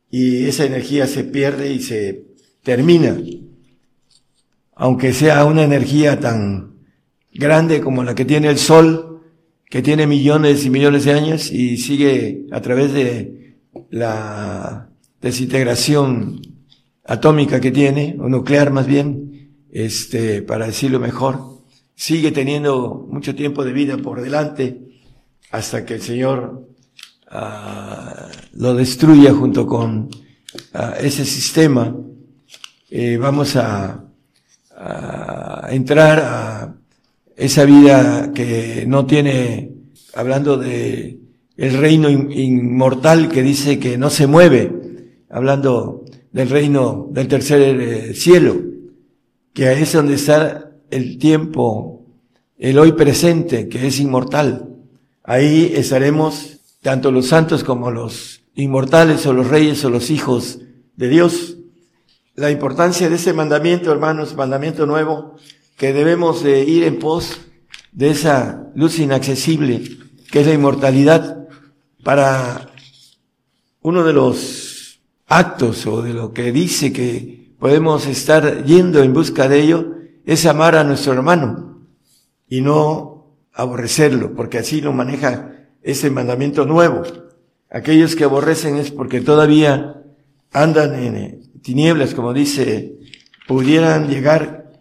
y 0.10 0.46
esa 0.46 0.66
energía 0.66 1.08
se 1.08 1.24
pierde 1.24 1.72
y 1.72 1.82
se 1.82 2.26
termina. 2.64 3.18
Aunque 4.76 5.14
sea 5.14 5.46
una 5.46 5.64
energía 5.64 6.20
tan 6.20 6.74
grande 7.34 7.80
como 7.80 8.04
la 8.04 8.16
que 8.16 8.26
tiene 8.26 8.50
el 8.50 8.58
Sol, 8.58 9.22
que 9.70 9.82
tiene 9.82 10.08
millones 10.08 10.66
y 10.66 10.70
millones 10.70 11.06
de 11.06 11.14
años 11.14 11.52
y 11.52 11.78
sigue 11.78 12.48
a 12.52 12.62
través 12.62 12.94
de 12.94 13.58
la 13.92 14.90
desintegración 15.22 16.42
atómica 17.06 17.62
que 17.62 17.72
tiene, 17.72 18.18
o 18.20 18.28
nuclear 18.30 18.72
más 18.72 18.88
bien, 18.88 19.52
este, 19.72 20.42
para 20.42 20.68
decirlo 20.68 21.00
mejor, 21.00 21.40
sigue 21.96 22.32
teniendo 22.32 23.08
mucho 23.10 23.36
tiempo 23.36 23.64
de 23.64 23.74
vida 23.74 23.98
por 23.98 24.22
delante 24.22 24.87
hasta 25.52 25.86
que 25.86 25.96
el 25.96 26.02
Señor 26.02 26.68
uh, 27.32 28.32
lo 28.54 28.76
destruya 28.76 29.34
junto 29.34 29.66
con 29.66 30.10
uh, 30.74 30.80
ese 31.00 31.26
sistema, 31.26 31.96
eh, 32.90 33.18
vamos 33.18 33.56
a, 33.56 34.04
a, 34.76 35.68
entrar 35.72 36.20
a 36.20 36.76
esa 37.36 37.66
vida 37.66 38.32
que 38.34 38.86
no 38.88 39.06
tiene, 39.06 39.72
hablando 40.14 40.58
de 40.58 41.20
el 41.58 41.74
reino 41.78 42.10
inmortal 42.10 43.30
que 43.30 43.42
dice 43.42 43.80
que 43.80 43.98
no 43.98 44.10
se 44.10 44.28
mueve, 44.28 44.72
hablando 45.30 46.06
del 46.32 46.50
reino 46.50 47.08
del 47.12 47.28
tercer 47.28 47.82
eh, 47.82 48.14
cielo, 48.14 48.56
que 49.54 49.74
es 49.74 49.92
donde 49.92 50.16
está 50.16 50.72
el 50.92 51.18
tiempo, 51.18 52.06
el 52.58 52.78
hoy 52.80 52.94
presente, 52.94 53.68
que 53.68 53.88
es 53.88 54.00
inmortal. 54.00 54.77
Ahí 55.28 55.74
estaremos 55.76 56.62
tanto 56.82 57.12
los 57.12 57.28
santos 57.28 57.66
como 57.66 57.92
los 57.92 58.44
inmortales 58.56 59.26
o 59.26 59.34
los 59.34 59.48
reyes 59.48 59.84
o 59.84 59.90
los 59.90 60.10
hijos 60.10 60.60
de 60.96 61.10
Dios. 61.10 61.58
La 62.34 62.50
importancia 62.50 63.10
de 63.10 63.18
ese 63.18 63.34
mandamiento, 63.34 63.92
hermanos, 63.92 64.38
mandamiento 64.38 64.86
nuevo, 64.86 65.36
que 65.76 65.92
debemos 65.92 66.44
de 66.44 66.64
ir 66.64 66.86
en 66.86 66.98
pos 66.98 67.42
de 67.92 68.12
esa 68.12 68.72
luz 68.74 69.00
inaccesible 69.00 69.98
que 70.32 70.40
es 70.40 70.48
la 70.48 70.54
inmortalidad 70.54 71.46
para 72.06 72.72
uno 73.82 74.06
de 74.06 74.14
los 74.14 75.02
actos 75.28 75.86
o 75.88 76.02
de 76.04 76.14
lo 76.14 76.32
que 76.32 76.54
dice 76.54 76.94
que 76.94 77.54
podemos 77.60 78.08
estar 78.08 78.64
yendo 78.64 79.04
en 79.04 79.14
busca 79.14 79.50
de 79.50 79.60
ello 79.60 79.94
es 80.26 80.46
amar 80.46 80.78
a 80.78 80.86
nuestro 80.86 81.12
hermano 81.12 81.86
y 82.48 82.62
no 82.62 83.17
aborrecerlo, 83.58 84.36
porque 84.36 84.60
así 84.60 84.82
lo 84.82 84.94
maneja 84.94 85.52
ese 85.82 86.12
mandamiento 86.12 86.66
nuevo. 86.66 87.02
Aquellos 87.72 88.16
que 88.16 88.24
aborrecen 88.24 88.78
es 88.78 88.92
porque 88.92 89.20
todavía 89.20 90.04
andan 90.52 90.94
en 90.94 91.16
eh, 91.16 91.40
tinieblas, 91.64 92.14
como 92.14 92.34
dice, 92.34 93.00
pudieran 93.48 94.10
llegar 94.10 94.72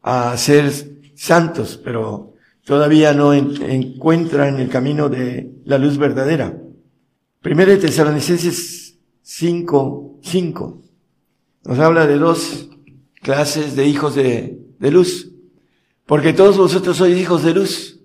a 0.00 0.36
ser 0.36 0.72
santos, 1.16 1.78
pero 1.84 2.34
todavía 2.64 3.12
no 3.14 3.34
encuentran 3.34 4.60
el 4.60 4.68
camino 4.68 5.08
de 5.08 5.50
la 5.64 5.78
luz 5.78 5.98
verdadera. 5.98 6.56
Primero 7.42 7.72
de 7.72 7.78
Tesalonicenses 7.78 8.96
5, 9.22 10.20
5 10.22 10.82
nos 11.64 11.78
habla 11.80 12.06
de 12.06 12.16
dos 12.16 12.68
clases 13.22 13.74
de 13.74 13.86
hijos 13.86 14.14
de, 14.14 14.60
de 14.78 14.90
luz. 14.90 15.32
Porque 16.06 16.32
todos 16.32 16.56
vosotros 16.56 16.96
sois 16.96 17.18
hijos 17.18 17.42
de 17.42 17.54
luz 17.54 17.99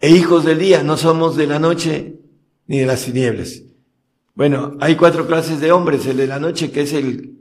e 0.00 0.10
hijos 0.10 0.44
del 0.44 0.58
día, 0.58 0.82
no 0.82 0.96
somos 0.96 1.36
de 1.36 1.46
la 1.46 1.58
noche 1.58 2.16
ni 2.66 2.78
de 2.78 2.86
las 2.86 3.04
tinieblas. 3.04 3.62
Bueno, 4.34 4.76
hay 4.80 4.96
cuatro 4.96 5.26
clases 5.26 5.60
de 5.60 5.72
hombres, 5.72 6.06
el 6.06 6.18
de 6.18 6.26
la 6.26 6.38
noche 6.38 6.70
que 6.70 6.82
es 6.82 6.92
el, 6.92 7.38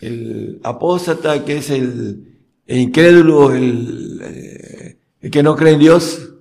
el 0.00 0.60
apóstata, 0.62 1.44
que 1.44 1.58
es 1.58 1.70
el, 1.70 2.36
incrédulo, 2.66 3.54
el, 3.54 4.20
eh, 4.22 4.96
el, 5.22 5.30
que 5.30 5.42
no 5.42 5.56
cree 5.56 5.74
en 5.74 5.78
Dios, 5.78 6.34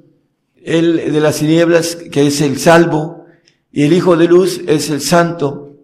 el 0.61 1.13
de 1.13 1.19
las 1.21 1.39
tinieblas 1.39 1.95
que 1.95 2.27
es 2.27 2.41
el 2.41 2.57
salvo, 2.57 3.25
y 3.71 3.83
el 3.83 3.93
hijo 3.93 4.17
de 4.17 4.27
luz 4.27 4.61
es 4.67 4.89
el 4.89 4.99
santo, 4.99 5.77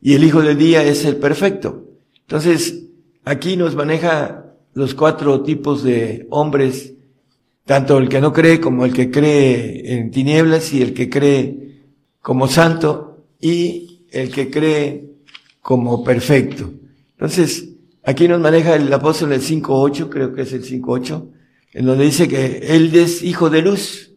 y 0.00 0.14
el 0.14 0.24
hijo 0.24 0.40
del 0.40 0.56
día 0.56 0.82
es 0.82 1.04
el 1.04 1.16
perfecto. 1.16 1.84
Entonces, 2.22 2.84
aquí 3.24 3.56
nos 3.56 3.74
maneja 3.74 4.54
los 4.72 4.94
cuatro 4.94 5.42
tipos 5.42 5.82
de 5.82 6.26
hombres, 6.30 6.94
tanto 7.64 7.98
el 7.98 8.08
que 8.08 8.20
no 8.20 8.32
cree 8.32 8.60
como 8.60 8.84
el 8.84 8.92
que 8.92 9.10
cree 9.10 9.94
en 9.94 10.10
tinieblas 10.10 10.72
y 10.72 10.82
el 10.82 10.92
que 10.92 11.08
cree 11.08 11.82
como 12.20 12.46
santo 12.46 13.26
y 13.40 14.06
el 14.10 14.30
que 14.30 14.50
cree 14.50 15.10
como 15.60 16.04
perfecto. 16.04 16.70
Entonces, 17.12 17.70
aquí 18.02 18.28
nos 18.28 18.40
maneja 18.40 18.76
el 18.76 18.92
apóstol 18.92 19.32
el 19.32 19.40
5.8, 19.40 20.08
creo 20.10 20.34
que 20.34 20.42
es 20.42 20.52
el 20.52 20.62
5.8, 20.62 21.30
en 21.72 21.86
donde 21.86 22.04
dice 22.04 22.28
que 22.28 22.58
él 22.76 22.94
es 22.94 23.22
hijo 23.22 23.48
de 23.48 23.62
luz. 23.62 24.12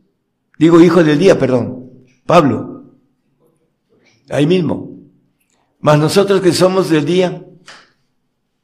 Digo 0.60 0.82
hijo 0.82 1.04
del 1.04 1.20
día, 1.20 1.40
perdón. 1.40 1.92
Pablo. 2.26 2.84
Ahí 4.30 4.46
mismo. 4.46 4.98
Mas 5.80 6.00
nosotros 6.00 6.42
que 6.42 6.52
somos 6.52 6.90
del 6.90 7.06
día, 7.06 7.46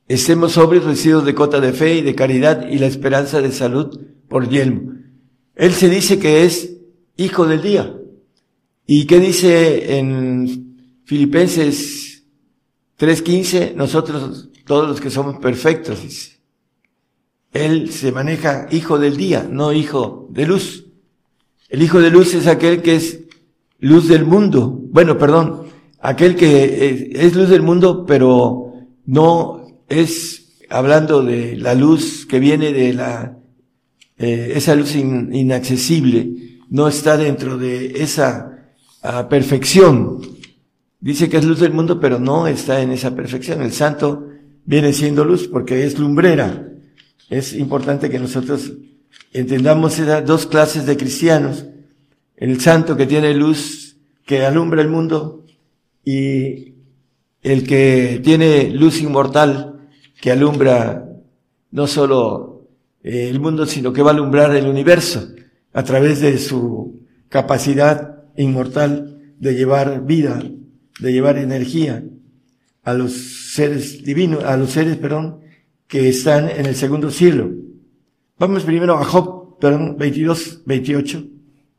estemos 0.07 0.53
sobrios, 0.53 0.85
vestidos 0.85 1.25
de 1.25 1.33
cota 1.33 1.61
de 1.61 1.71
fe 1.71 1.95
y 1.95 2.01
de 2.01 2.15
caridad 2.15 2.67
y 2.67 2.79
la 2.79 2.87
esperanza 2.87 3.41
de 3.41 3.51
salud 3.51 4.12
por 4.27 4.49
yelmo. 4.49 4.93
Él 5.55 5.73
se 5.73 5.89
dice 5.89 6.19
que 6.19 6.45
es 6.45 6.77
hijo 7.17 7.45
del 7.45 7.61
día. 7.61 7.95
¿Y 8.85 9.05
qué 9.05 9.19
dice 9.19 9.97
en 9.97 11.01
Filipenses 11.05 12.23
3:15? 12.97 13.73
Nosotros, 13.75 14.49
todos 14.65 14.87
los 14.87 15.01
que 15.01 15.09
somos 15.09 15.37
perfectos. 15.37 15.99
Él 17.51 17.91
se 17.91 18.11
maneja 18.11 18.67
hijo 18.71 18.97
del 18.97 19.15
día, 19.15 19.47
no 19.49 19.73
hijo 19.73 20.27
de 20.31 20.45
luz. 20.45 20.85
El 21.69 21.81
hijo 21.81 21.99
de 21.99 22.09
luz 22.09 22.33
es 22.33 22.47
aquel 22.47 22.81
que 22.81 22.95
es 22.95 23.21
luz 23.79 24.07
del 24.07 24.25
mundo. 24.25 24.79
Bueno, 24.89 25.17
perdón, 25.17 25.67
aquel 25.99 26.35
que 26.35 27.11
es 27.13 27.35
luz 27.35 27.49
del 27.49 27.61
mundo, 27.61 28.05
pero 28.05 28.73
no 29.05 29.67
es 29.87 30.57
hablando 30.69 31.21
de 31.21 31.55
la 31.55 31.75
luz 31.75 32.25
que 32.25 32.39
viene 32.39 32.73
de 32.73 32.93
la, 32.93 33.37
eh, 34.17 34.53
esa 34.55 34.75
luz 34.75 34.95
inaccesible, 34.95 36.59
no 36.69 36.87
está 36.87 37.17
dentro 37.17 37.57
de 37.57 38.01
esa 38.01 38.53
a 39.03 39.27
perfección. 39.27 40.21
Dice 40.99 41.29
que 41.29 41.37
es 41.37 41.45
luz 41.45 41.59
del 41.59 41.73
mundo, 41.73 41.99
pero 41.99 42.19
no 42.19 42.47
está 42.47 42.81
en 42.81 42.91
esa 42.91 43.13
perfección. 43.13 43.61
El 43.61 43.73
santo 43.73 44.29
viene 44.65 44.93
siendo 44.93 45.25
luz 45.25 45.47
porque 45.47 45.85
es 45.85 45.99
lumbrera. 45.99 46.69
Es 47.29 47.53
importante 47.53 48.09
que 48.09 48.19
nosotros 48.19 48.71
entendamos 49.33 49.99
esas 49.99 50.25
dos 50.25 50.45
clases 50.45 50.85
de 50.85 50.95
cristianos. 50.95 51.65
El 52.37 52.61
santo 52.61 52.95
que 52.95 53.05
tiene 53.05 53.33
luz 53.33 53.97
que 54.25 54.45
alumbra 54.45 54.81
el 54.81 54.87
mundo 54.87 55.45
y 56.05 56.75
el 57.41 57.67
que 57.67 58.21
tiene 58.23 58.69
luz 58.69 59.01
inmortal 59.01 59.89
que 60.21 60.31
alumbra 60.31 61.09
no 61.71 61.87
solo 61.87 62.62
eh, 63.03 63.29
el 63.29 63.39
mundo, 63.39 63.65
sino 63.65 63.91
que 63.91 64.01
va 64.01 64.11
a 64.11 64.13
alumbrar 64.13 64.55
el 64.55 64.67
universo 64.67 65.27
a 65.73 65.83
través 65.83 66.21
de 66.21 66.37
su 66.37 67.01
capacidad 67.29 68.23
inmortal 68.37 69.35
de 69.39 69.55
llevar 69.55 70.05
vida, 70.05 70.41
de 70.99 71.11
llevar 71.11 71.37
energía 71.37 72.03
a 72.83 72.93
los 72.93 73.13
seres 73.53 74.03
divinos, 74.03 74.43
a 74.43 74.55
los 74.57 74.71
seres, 74.71 74.97
perdón, 74.97 75.41
que 75.87 76.09
están 76.09 76.49
en 76.49 76.65
el 76.65 76.75
segundo 76.75 77.11
cielo. 77.11 77.51
Vamos 78.39 78.63
primero 78.63 78.97
a 78.97 79.03
Job, 79.03 79.59
perdón, 79.59 79.97
22, 79.97 80.63
28. 80.65 81.25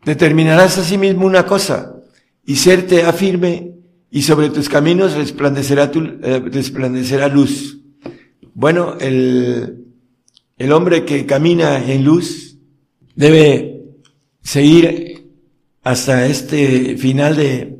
Determinarás 0.04 0.78
a 0.78 0.84
sí 0.84 0.98
mismo 0.98 1.26
una 1.26 1.46
cosa 1.46 1.96
y 2.44 2.56
serte 2.56 3.02
afirme 3.02 3.72
y 4.10 4.22
sobre 4.22 4.50
tus 4.50 4.68
caminos 4.68 5.14
resplandecerá 5.14 5.90
tu, 5.90 6.00
eh, 6.00 6.42
resplandecerá 6.52 7.28
luz. 7.28 7.80
Bueno, 8.54 8.96
el, 9.00 9.83
el 10.56 10.72
hombre 10.72 11.04
que 11.04 11.26
camina 11.26 11.84
en 11.84 12.04
luz 12.04 12.58
debe 13.14 13.82
seguir 14.42 15.30
hasta 15.82 16.26
este 16.26 16.96
final 16.96 17.36
de, 17.36 17.78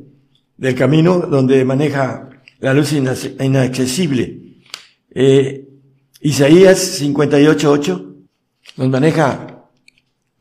del 0.57 0.75
camino 0.75 1.19
donde 1.19 1.63
maneja 1.65 2.29
la 2.59 2.73
luz 2.73 2.93
inaccesible. 2.93 4.41
Eh, 5.11 5.67
Isaías 6.21 7.01
58.8 7.01 8.15
nos 8.77 8.89
maneja 8.89 9.69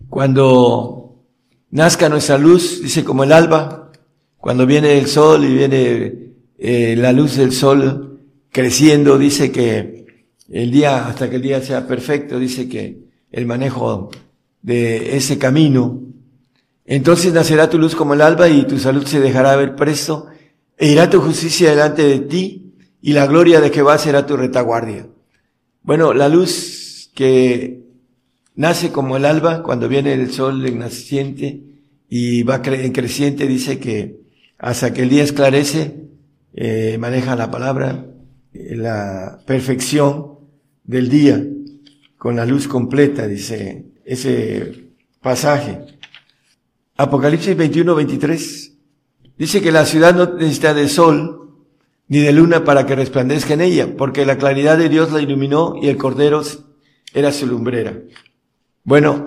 cuando 0.08 1.24
nazca 1.70 2.08
nuestra 2.08 2.38
luz, 2.38 2.82
dice 2.82 3.04
como 3.04 3.24
el 3.24 3.32
alba, 3.32 3.92
cuando 4.38 4.66
viene 4.66 4.98
el 4.98 5.06
sol 5.06 5.44
y 5.44 5.54
viene 5.54 6.34
eh, 6.58 6.94
la 6.96 7.12
luz 7.12 7.36
del 7.36 7.52
sol 7.52 8.20
creciendo, 8.50 9.18
dice 9.18 9.50
que 9.50 10.03
el 10.50 10.70
día, 10.70 11.06
hasta 11.06 11.28
que 11.30 11.36
el 11.36 11.42
día 11.42 11.60
sea 11.60 11.86
perfecto, 11.86 12.38
dice 12.38 12.68
que 12.68 12.98
el 13.30 13.46
manejo 13.46 14.10
de 14.62 15.16
ese 15.16 15.38
camino 15.38 16.04
entonces 16.84 17.32
nacerá 17.32 17.70
tu 17.70 17.78
luz 17.78 17.94
como 17.94 18.14
el 18.14 18.20
alba 18.20 18.48
y 18.48 18.66
tu 18.66 18.78
salud 18.78 19.06
se 19.06 19.20
dejará 19.20 19.56
ver 19.56 19.74
presto, 19.74 20.26
e 20.76 20.90
irá 20.90 21.08
tu 21.08 21.20
justicia 21.20 21.70
delante 21.70 22.02
de 22.02 22.20
ti, 22.20 22.74
y 23.00 23.12
la 23.12 23.26
gloria 23.26 23.60
de 23.60 23.70
Jehová 23.70 23.96
será 23.98 24.26
tu 24.26 24.36
retaguardia. 24.36 25.06
Bueno, 25.82 26.12
la 26.12 26.28
luz 26.28 27.10
que 27.14 27.84
nace 28.54 28.90
como 28.92 29.16
el 29.16 29.24
alba, 29.24 29.62
cuando 29.62 29.88
viene 29.88 30.12
el 30.12 30.30
sol 30.30 30.66
en 30.66 30.78
naciente 30.78 31.62
y 32.08 32.42
va 32.42 32.60
en 32.64 32.92
creciente, 32.92 33.46
dice 33.46 33.78
que 33.78 34.20
hasta 34.58 34.92
que 34.92 35.02
el 35.02 35.08
día 35.08 35.22
esclarece, 35.22 36.08
eh, 36.54 36.96
maneja 36.98 37.34
la 37.34 37.50
palabra, 37.50 38.06
eh, 38.52 38.76
la 38.76 39.40
perfección 39.46 40.33
del 40.84 41.08
día, 41.08 41.44
con 42.16 42.36
la 42.36 42.46
luz 42.46 42.68
completa, 42.68 43.26
dice 43.26 43.86
ese 44.04 44.90
pasaje. 45.20 45.80
Apocalipsis 46.96 47.56
21, 47.56 47.94
23. 47.94 48.72
Dice 49.36 49.60
que 49.60 49.72
la 49.72 49.84
ciudad 49.84 50.14
no 50.14 50.34
necesita 50.34 50.74
de 50.74 50.88
sol 50.88 51.40
ni 52.06 52.18
de 52.18 52.32
luna 52.32 52.64
para 52.64 52.86
que 52.86 52.94
resplandezca 52.94 53.54
en 53.54 53.62
ella, 53.62 53.96
porque 53.96 54.26
la 54.26 54.38
claridad 54.38 54.78
de 54.78 54.88
Dios 54.88 55.10
la 55.10 55.20
iluminó 55.20 55.74
y 55.80 55.88
el 55.88 55.96
cordero 55.96 56.42
era 57.12 57.32
su 57.32 57.46
lumbrera. 57.46 57.98
Bueno, 58.84 59.26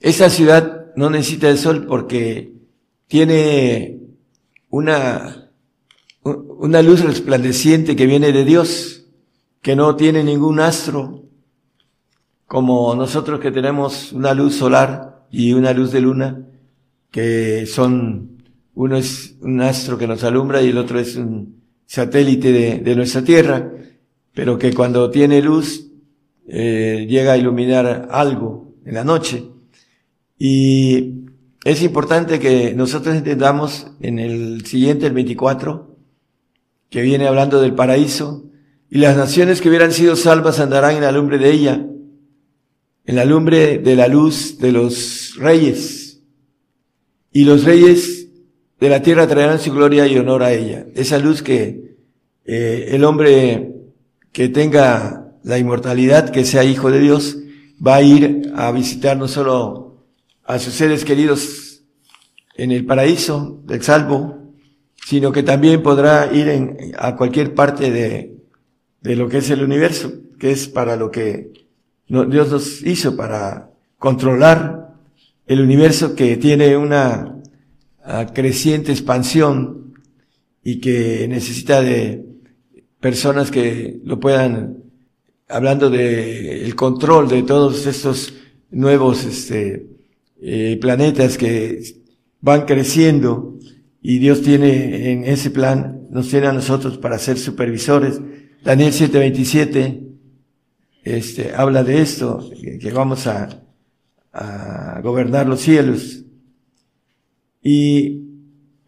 esa 0.00 0.28
ciudad 0.28 0.92
no 0.96 1.08
necesita 1.08 1.48
de 1.48 1.56
sol 1.56 1.86
porque 1.86 2.52
tiene 3.06 4.00
una, 4.68 5.50
una 6.22 6.82
luz 6.82 7.02
resplandeciente 7.02 7.94
que 7.94 8.06
viene 8.06 8.32
de 8.32 8.44
Dios, 8.44 9.05
que 9.66 9.74
no 9.74 9.96
tiene 9.96 10.22
ningún 10.22 10.60
astro, 10.60 11.24
como 12.46 12.94
nosotros 12.94 13.40
que 13.40 13.50
tenemos 13.50 14.12
una 14.12 14.32
luz 14.32 14.54
solar 14.54 15.26
y 15.28 15.54
una 15.54 15.72
luz 15.72 15.90
de 15.90 16.00
luna, 16.00 16.46
que 17.10 17.66
son, 17.66 18.44
uno 18.76 18.96
es 18.96 19.34
un 19.40 19.60
astro 19.60 19.98
que 19.98 20.06
nos 20.06 20.22
alumbra 20.22 20.62
y 20.62 20.68
el 20.68 20.78
otro 20.78 21.00
es 21.00 21.16
un 21.16 21.64
satélite 21.84 22.80
de, 22.80 22.94
nuestra 22.94 23.24
Tierra, 23.24 23.72
pero 24.32 24.56
que 24.56 24.72
cuando 24.72 25.10
tiene 25.10 25.42
luz 25.42 25.88
eh, 26.46 27.04
llega 27.08 27.32
a 27.32 27.36
iluminar 27.36 28.06
algo 28.12 28.72
en 28.84 28.94
la 28.94 29.02
noche. 29.02 29.46
Y 30.38 31.24
es 31.64 31.82
importante 31.82 32.38
que 32.38 32.72
nosotros 32.72 33.16
entendamos 33.16 33.88
en 33.98 34.20
el 34.20 34.64
siguiente, 34.64 35.06
el 35.06 35.12
24, 35.12 35.96
que 36.88 37.02
viene 37.02 37.26
hablando 37.26 37.60
del 37.60 37.74
paraíso, 37.74 38.45
y 38.88 38.98
las 38.98 39.16
naciones 39.16 39.60
que 39.60 39.68
hubieran 39.68 39.92
sido 39.92 40.16
salvas 40.16 40.60
andarán 40.60 40.96
en 40.96 41.02
la 41.02 41.12
lumbre 41.12 41.38
de 41.38 41.50
ella, 41.50 41.86
en 43.04 43.16
la 43.16 43.24
lumbre 43.24 43.78
de 43.78 43.96
la 43.96 44.08
luz 44.08 44.58
de 44.58 44.72
los 44.72 45.34
reyes. 45.38 46.20
Y 47.32 47.44
los 47.44 47.64
reyes 47.64 48.28
de 48.78 48.88
la 48.88 49.02
tierra 49.02 49.26
traerán 49.26 49.58
su 49.58 49.72
gloria 49.72 50.06
y 50.06 50.16
honor 50.18 50.42
a 50.42 50.52
ella. 50.52 50.86
Esa 50.94 51.18
luz 51.18 51.42
que 51.42 51.96
eh, 52.44 52.88
el 52.92 53.04
hombre 53.04 53.72
que 54.32 54.48
tenga 54.48 55.32
la 55.42 55.58
inmortalidad, 55.58 56.30
que 56.30 56.44
sea 56.44 56.64
hijo 56.64 56.90
de 56.90 57.00
Dios, 57.00 57.38
va 57.84 57.96
a 57.96 58.02
ir 58.02 58.52
a 58.54 58.70
visitar 58.70 59.16
no 59.16 59.28
solo 59.28 60.06
a 60.44 60.58
sus 60.58 60.74
seres 60.74 61.04
queridos 61.04 61.82
en 62.56 62.70
el 62.70 62.86
paraíso 62.86 63.60
del 63.64 63.82
salvo, 63.82 64.52
sino 65.04 65.32
que 65.32 65.42
también 65.42 65.82
podrá 65.82 66.32
ir 66.32 66.48
en, 66.48 66.94
a 66.98 67.16
cualquier 67.16 67.54
parte 67.54 67.90
de, 67.90 68.35
de 69.00 69.16
lo 69.16 69.28
que 69.28 69.38
es 69.38 69.50
el 69.50 69.62
universo, 69.62 70.12
que 70.38 70.50
es 70.50 70.68
para 70.68 70.96
lo 70.96 71.10
que 71.10 71.52
Dios 72.08 72.50
nos 72.50 72.82
hizo, 72.82 73.16
para 73.16 73.70
controlar 73.98 74.94
el 75.46 75.60
universo 75.60 76.14
que 76.14 76.36
tiene 76.36 76.76
una 76.76 77.40
ah, 78.04 78.26
creciente 78.32 78.92
expansión 78.92 79.94
y 80.62 80.80
que 80.80 81.26
necesita 81.28 81.80
de 81.80 82.24
personas 83.00 83.50
que 83.50 84.00
lo 84.04 84.18
puedan, 84.18 84.78
hablando 85.48 85.90
de 85.90 86.64
el 86.64 86.74
control 86.74 87.28
de 87.28 87.42
todos 87.44 87.86
estos 87.86 88.34
nuevos 88.70 89.24
este, 89.24 89.86
eh, 90.40 90.78
planetas 90.80 91.38
que 91.38 91.80
van 92.40 92.66
creciendo 92.66 93.58
y 94.02 94.18
Dios 94.18 94.42
tiene 94.42 95.12
en 95.12 95.24
ese 95.24 95.50
plan, 95.50 96.02
nos 96.10 96.28
tiene 96.28 96.46
a 96.48 96.52
nosotros 96.52 96.98
para 96.98 97.18
ser 97.18 97.38
supervisores. 97.38 98.20
Daniel 98.64 98.92
7:27 98.92 100.06
este, 101.06 101.54
habla 101.54 101.84
de 101.84 102.02
esto, 102.02 102.50
que, 102.80 102.90
vamos 102.90 103.28
a, 103.28 103.62
a 104.32 105.00
gobernar 105.02 105.46
los 105.46 105.60
cielos. 105.60 106.24
Y 107.62 108.22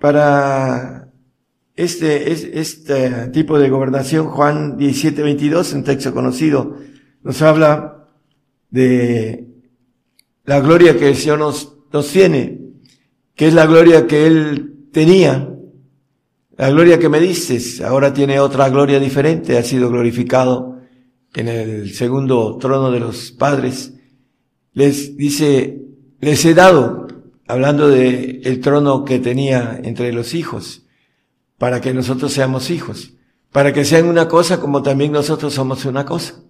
para 0.01 1.13
este, 1.77 2.33
este 2.59 3.29
tipo 3.29 3.57
de 3.59 3.71
gobernación, 3.71 4.31
Juan 4.31 4.77
17, 4.77 5.23
22, 5.23 5.73
un 5.75 5.85
texto 5.85 6.13
conocido, 6.13 6.77
nos 7.23 7.41
habla 7.41 8.09
de 8.71 9.47
la 10.45 10.59
gloria 10.59 10.99
que 10.99 11.11
el 11.11 11.17
Señor 11.17 11.39
nos, 11.39 11.77
nos 11.93 12.09
tiene, 12.09 12.59
que 13.37 13.47
es 13.47 13.55
la 13.55 13.67
gloria 13.67 14.09
que 14.09 14.27
Él 14.27 14.89
tenía, 14.93 15.55
la 16.59 16.71
gloria 16.71 16.99
que 16.99 17.09
me 17.09 17.21
diste, 17.21 17.85
ahora 17.85 18.13
tiene 18.13 18.41
otra 18.41 18.69
gloria 18.69 18.99
diferente, 18.99 19.57
ha 19.57 19.63
sido 19.63 19.91
glorificado 19.91 20.81
en 21.35 21.47
el 21.47 21.95
segundo 21.95 22.59
trono 22.59 22.91
de 22.91 22.99
los 22.99 23.31
padres. 23.31 23.95
Les 24.73 25.17
dice, 25.17 25.81
les 26.19 26.45
he 26.45 26.55
dado, 26.55 27.07
hablando 27.47 27.89
de 27.89 28.41
el 28.43 28.61
trono 28.61 29.05
que 29.05 29.21
tenía 29.21 29.81
entre 29.85 30.13
los 30.13 30.35
hijos, 30.35 30.85
para 31.59 31.81
que 31.81 31.95
nosotros 31.95 32.33
seamos 32.33 32.71
hijos, 32.71 33.13
para 33.53 33.73
que 33.73 33.85
sean 33.85 34.09
una 34.09 34.27
cosa 34.27 34.59
como 34.59 34.83
también 34.83 35.13
nosotros 35.13 35.55
somos 35.55 35.85
una 35.85 36.05
cosa. 36.05 36.43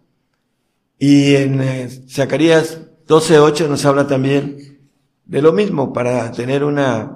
Y 0.98 1.34
en 1.34 1.60
eh, 1.60 1.88
Zacarías 2.08 2.80
12.8 3.06 3.68
nos 3.68 3.84
habla 3.84 4.06
también 4.06 4.80
de 5.26 5.42
lo 5.42 5.52
mismo, 5.52 5.92
para 5.92 6.32
tener 6.32 6.64
una, 6.64 7.14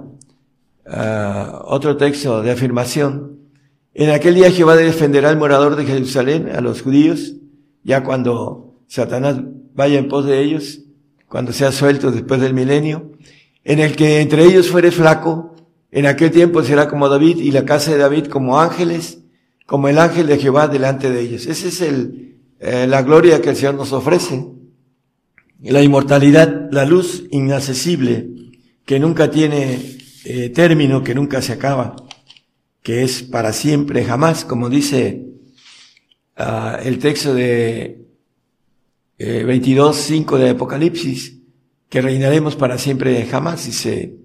uh, 0.85 1.57
otro 1.65 1.97
texto 1.97 2.41
de 2.41 2.51
afirmación. 2.51 3.39
En 3.93 4.09
aquel 4.09 4.35
día 4.35 4.51
Jehová 4.51 4.75
defenderá 4.75 5.29
al 5.29 5.37
morador 5.37 5.75
de 5.75 5.85
Jerusalén, 5.85 6.49
a 6.49 6.61
los 6.61 6.81
judíos, 6.81 7.33
ya 7.83 8.03
cuando 8.03 8.79
Satanás 8.87 9.37
vaya 9.73 9.99
en 9.99 10.07
pos 10.07 10.25
de 10.25 10.41
ellos, 10.41 10.81
cuando 11.27 11.51
sea 11.51 11.71
suelto 11.71 12.11
después 12.11 12.41
del 12.41 12.53
milenio, 12.53 13.11
en 13.63 13.79
el 13.79 13.95
que 13.95 14.21
entre 14.21 14.45
ellos 14.45 14.69
fuere 14.69 14.91
flaco, 14.91 15.55
en 15.91 16.05
aquel 16.07 16.31
tiempo 16.31 16.63
será 16.63 16.87
como 16.87 17.07
David 17.07 17.37
y 17.37 17.51
la 17.51 17.65
casa 17.65 17.91
de 17.91 17.97
David 17.97 18.25
como 18.25 18.59
ángeles, 18.59 19.19
como 19.65 19.87
el 19.87 19.99
ángel 19.99 20.27
de 20.27 20.39
Jehová 20.39 20.67
delante 20.67 21.11
de 21.11 21.21
ellos. 21.21 21.45
Esa 21.45 21.67
es 21.67 21.81
el, 21.81 22.37
eh, 22.59 22.87
la 22.87 23.03
gloria 23.03 23.41
que 23.41 23.51
el 23.51 23.55
Señor 23.55 23.75
nos 23.75 23.93
ofrece. 23.93 24.45
La 25.61 25.81
inmortalidad, 25.81 26.69
la 26.71 26.85
luz 26.85 27.25
inaccesible, 27.31 28.27
que 28.85 28.99
nunca 28.99 29.29
tiene 29.29 29.97
eh, 30.25 30.49
término, 30.49 31.03
que 31.03 31.15
nunca 31.15 31.41
se 31.41 31.53
acaba, 31.53 31.95
que 32.81 33.03
es 33.03 33.23
para 33.23 33.53
siempre, 33.53 34.05
jamás, 34.05 34.45
como 34.45 34.69
dice 34.69 35.25
uh, 36.37 36.77
el 36.83 36.99
texto 36.99 37.33
de 37.33 38.05
eh, 39.17 39.45
22.5 39.45 40.37
de 40.37 40.49
Apocalipsis, 40.51 41.39
que 41.89 42.01
reinaremos 42.01 42.55
para 42.55 42.77
siempre, 42.77 43.25
jamás, 43.25 43.65
dice 43.65 44.15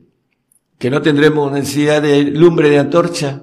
que 0.79 0.91
no 0.91 1.03
tendremos 1.03 1.53
necesidad 1.53 2.03
de 2.03 2.23
lumbre 2.23 2.71
de 2.71 2.79
antorcha. 2.79 3.43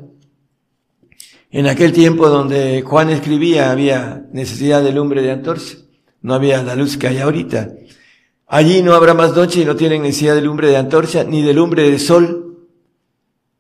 En 1.52 1.68
aquel 1.68 1.94
tiempo 1.94 2.30
donde 2.30 2.82
Juan 2.82 3.10
escribía 3.10 3.72
había 3.72 4.26
necesidad 4.32 4.84
de 4.84 4.94
lumbre 4.94 5.22
de 5.22 5.32
antorcha, 5.32 5.78
no 6.22 6.34
había 6.34 6.64
la 6.64 6.76
luz 6.76 6.98
que 6.98 7.08
hay 7.08 7.20
ahorita. 7.20 7.74
Allí 8.48 8.84
no 8.84 8.94
habrá 8.94 9.14
más 9.14 9.36
noche 9.36 9.62
y 9.62 9.66
no 9.66 9.76
tienen 9.76 10.04
necesidad 10.04 10.36
de 10.36 10.42
lumbre 10.42 10.70
de 10.70 10.78
antorcha 10.78 11.24
ni 11.24 11.42
de 11.42 11.54
lumbre 11.54 11.90
de 11.90 11.98
sol. 11.98 12.68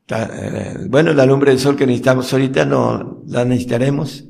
Eh, 0.07 0.75
bueno, 0.87 1.13
la 1.13 1.25
lumbre 1.25 1.51
del 1.51 1.59
sol 1.59 1.75
que 1.75 1.87
necesitamos 1.87 2.31
ahorita 2.31 2.65
no 2.65 3.23
la 3.27 3.43
necesitaremos, 3.45 4.25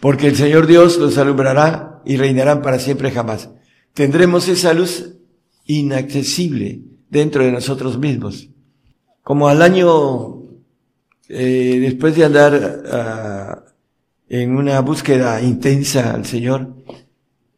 porque 0.00 0.28
el 0.28 0.36
Señor 0.36 0.68
Dios 0.68 0.98
los 0.98 1.18
alumbrará 1.18 2.00
y 2.04 2.16
reinarán 2.16 2.62
para 2.62 2.78
siempre 2.78 3.10
jamás. 3.10 3.50
Tendremos 3.92 4.46
esa 4.46 4.72
luz 4.72 5.16
inaccesible 5.64 6.80
dentro 7.10 7.44
de 7.44 7.50
nosotros 7.50 7.98
mismos. 7.98 8.48
Como 9.24 9.48
al 9.48 9.60
año, 9.62 10.42
eh, 11.28 11.78
después 11.80 12.14
de 12.14 12.24
andar 12.24 12.82
ah, 12.90 13.64
en 14.28 14.56
una 14.56 14.80
búsqueda 14.80 15.42
intensa 15.42 16.14
al 16.14 16.24
Señor, 16.24 16.76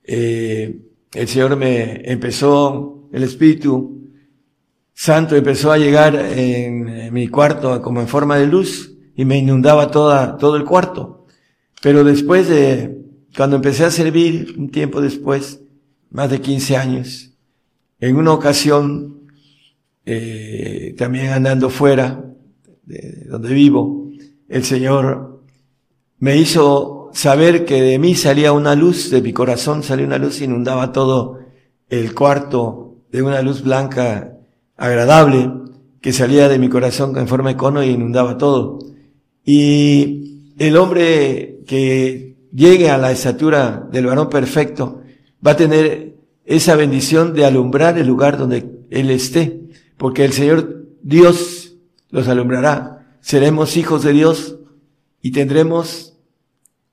eh, 0.05 0.81
el 1.13 1.29
Señor 1.29 1.57
me 1.57 2.03
empezó, 2.11 3.09
el 3.13 3.23
Espíritu 3.25 4.01
Santo 4.93 5.35
empezó 5.35 5.73
a 5.73 5.79
llegar 5.79 6.15
en, 6.15 7.13
mi 7.13 7.29
cuarto 7.29 7.81
como 7.83 8.01
en 8.01 8.09
forma 8.09 8.37
de 8.37 8.47
luz 8.47 8.95
y 9.17 9.25
me 9.25 9.39
inundaba 9.39 9.91
toda, 9.91 10.37
todo 10.37 10.57
el 10.57 10.65
cuarto. 10.65 11.27
Pero 11.83 12.05
después 12.05 12.49
de, 12.49 12.99
cuando 13.37 13.57
empecé 13.57 13.85
a 13.85 13.91
servir, 13.91 14.55
un 14.59 14.71
tiempo 14.71 15.01
después, 15.01 15.63
más 16.11 16.31
de 16.31 16.41
15 16.41 16.77
años, 16.77 17.33
en 17.99 18.17
una 18.17 18.33
ocasión 18.33 19.27
eh, 20.05 20.95
también 20.99 21.29
andando 21.29 21.71
fuera 21.71 22.25
de 22.85 23.25
donde 23.27 23.55
vivo, 23.55 24.11
el 24.49 24.65
Señor 24.65 25.43
me 26.19 26.37
hizo 26.37 27.00
saber 27.13 27.65
que 27.65 27.83
de 27.83 27.99
mí 27.99 28.15
salía 28.15 28.53
una 28.53 28.75
luz, 28.75 29.11
de 29.11 29.23
mi 29.23 29.33
corazón 29.33 29.83
salía 29.83 30.07
una 30.07 30.19
luz, 30.19 30.41
inundaba 30.41 30.93
todo 30.93 31.41
el 31.89 32.15
cuarto 32.15 32.97
de 33.11 33.23
una 33.23 33.43
luz 33.43 33.63
blanca 33.63 34.35
agradable 34.77 35.51
que 36.01 36.13
salía 36.13 36.49
de 36.49 36.59
mi 36.59 36.69
corazón 36.69 37.17
en 37.19 37.29
forma 37.29 37.51
de 37.51 37.57
cono 37.57 37.83
y 37.83 37.91
inundaba 37.91 38.39
todo. 38.39 38.79
Y 39.45 40.53
el 40.59 40.77
hombre 40.77 41.61
que 41.67 42.37
llegue 42.53 42.91
a 42.91 42.99
la 42.99 43.13
estatura 43.13 43.89
del 43.91 44.07
varón 44.07 44.29
perfecto 44.29 45.03
va 45.45 45.53
a 45.53 45.57
tener 45.57 46.17
esa 46.45 46.77
bendición 46.77 47.35
de 47.35 47.45
alumbrar 47.45 47.99
el 47.99 48.07
lugar 48.07 48.39
donde 48.39 48.87
él 48.91 49.11
esté 49.11 49.61
porque 50.01 50.25
el 50.25 50.33
Señor 50.33 50.87
Dios 51.03 51.75
los 52.09 52.27
alumbrará. 52.27 53.19
Seremos 53.21 53.77
hijos 53.77 54.03
de 54.03 54.15
Dios 54.15 54.57
y 55.21 55.33
tendremos 55.33 56.10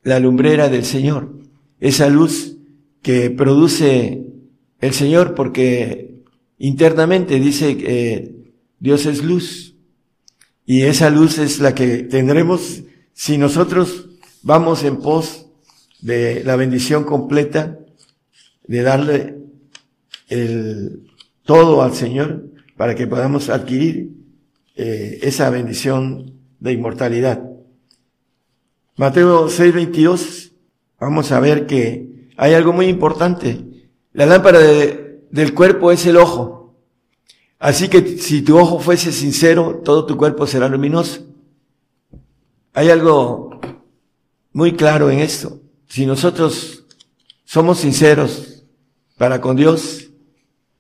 la 0.08 0.22
lumbrera 0.22 0.70
del 0.70 0.86
Señor, 0.86 1.34
esa 1.82 2.08
luz 2.08 2.56
que 3.02 3.30
produce 3.30 4.26
el 4.80 4.93
Señor 4.93 5.36
porque 5.36 6.22
internamente 6.58 7.41
dice 7.41 7.76
que 7.76 8.54
Dios 8.80 9.06
es 9.06 9.22
luz 9.22 9.76
y 10.65 10.84
esa 10.84 11.10
luz 11.10 11.39
es 11.39 11.60
la 11.60 11.76
que 11.76 12.04
tendremos 12.04 12.84
si 13.12 13.38
nosotros 13.38 14.08
vamos 14.43 14.86
en 14.86 15.02
pos 15.02 15.48
de 16.00 16.41
la 16.46 16.56
bendición 16.56 17.04
completa, 17.04 17.78
de 18.65 18.82
darle 18.84 19.36
el 20.30 21.02
todo 21.43 21.82
al 21.82 21.93
Señor 21.93 22.46
para 22.78 22.96
que 22.96 23.08
podamos 23.08 23.50
adquirir 23.50 24.12
eh, 24.78 25.20
esa 25.22 25.50
bendición 25.50 26.32
de 26.62 26.72
inmortalidad. 26.72 27.57
Mateo 28.97 29.47
6:22, 29.47 30.51
vamos 30.99 31.31
a 31.31 31.39
ver 31.39 31.67
que 31.67 32.31
hay 32.36 32.55
algo 32.55 32.73
muy 32.73 32.88
importante. 32.88 33.63
La 34.12 34.25
lámpara 34.25 34.60
del 34.60 35.53
cuerpo 35.53 35.91
es 35.91 36.05
el 36.07 36.17
ojo. 36.17 36.75
Así 37.60 37.89
que 37.89 38.17
si 38.17 38.41
tu 38.41 38.57
ojo 38.57 38.79
fuese 38.79 39.12
sincero, 39.12 39.81
todo 39.86 40.05
tu 40.05 40.17
cuerpo 40.17 40.47
será 40.47 40.67
luminoso. 40.67 41.21
Hay 42.73 42.89
algo 42.89 43.62
muy 44.51 44.73
claro 44.73 45.12
en 45.12 45.19
esto. 45.19 45.62
Si 45.88 46.05
nosotros 46.05 46.86
somos 47.45 47.79
sinceros 47.79 48.63
para 49.15 49.39
con 49.39 49.55
Dios, 49.55 50.10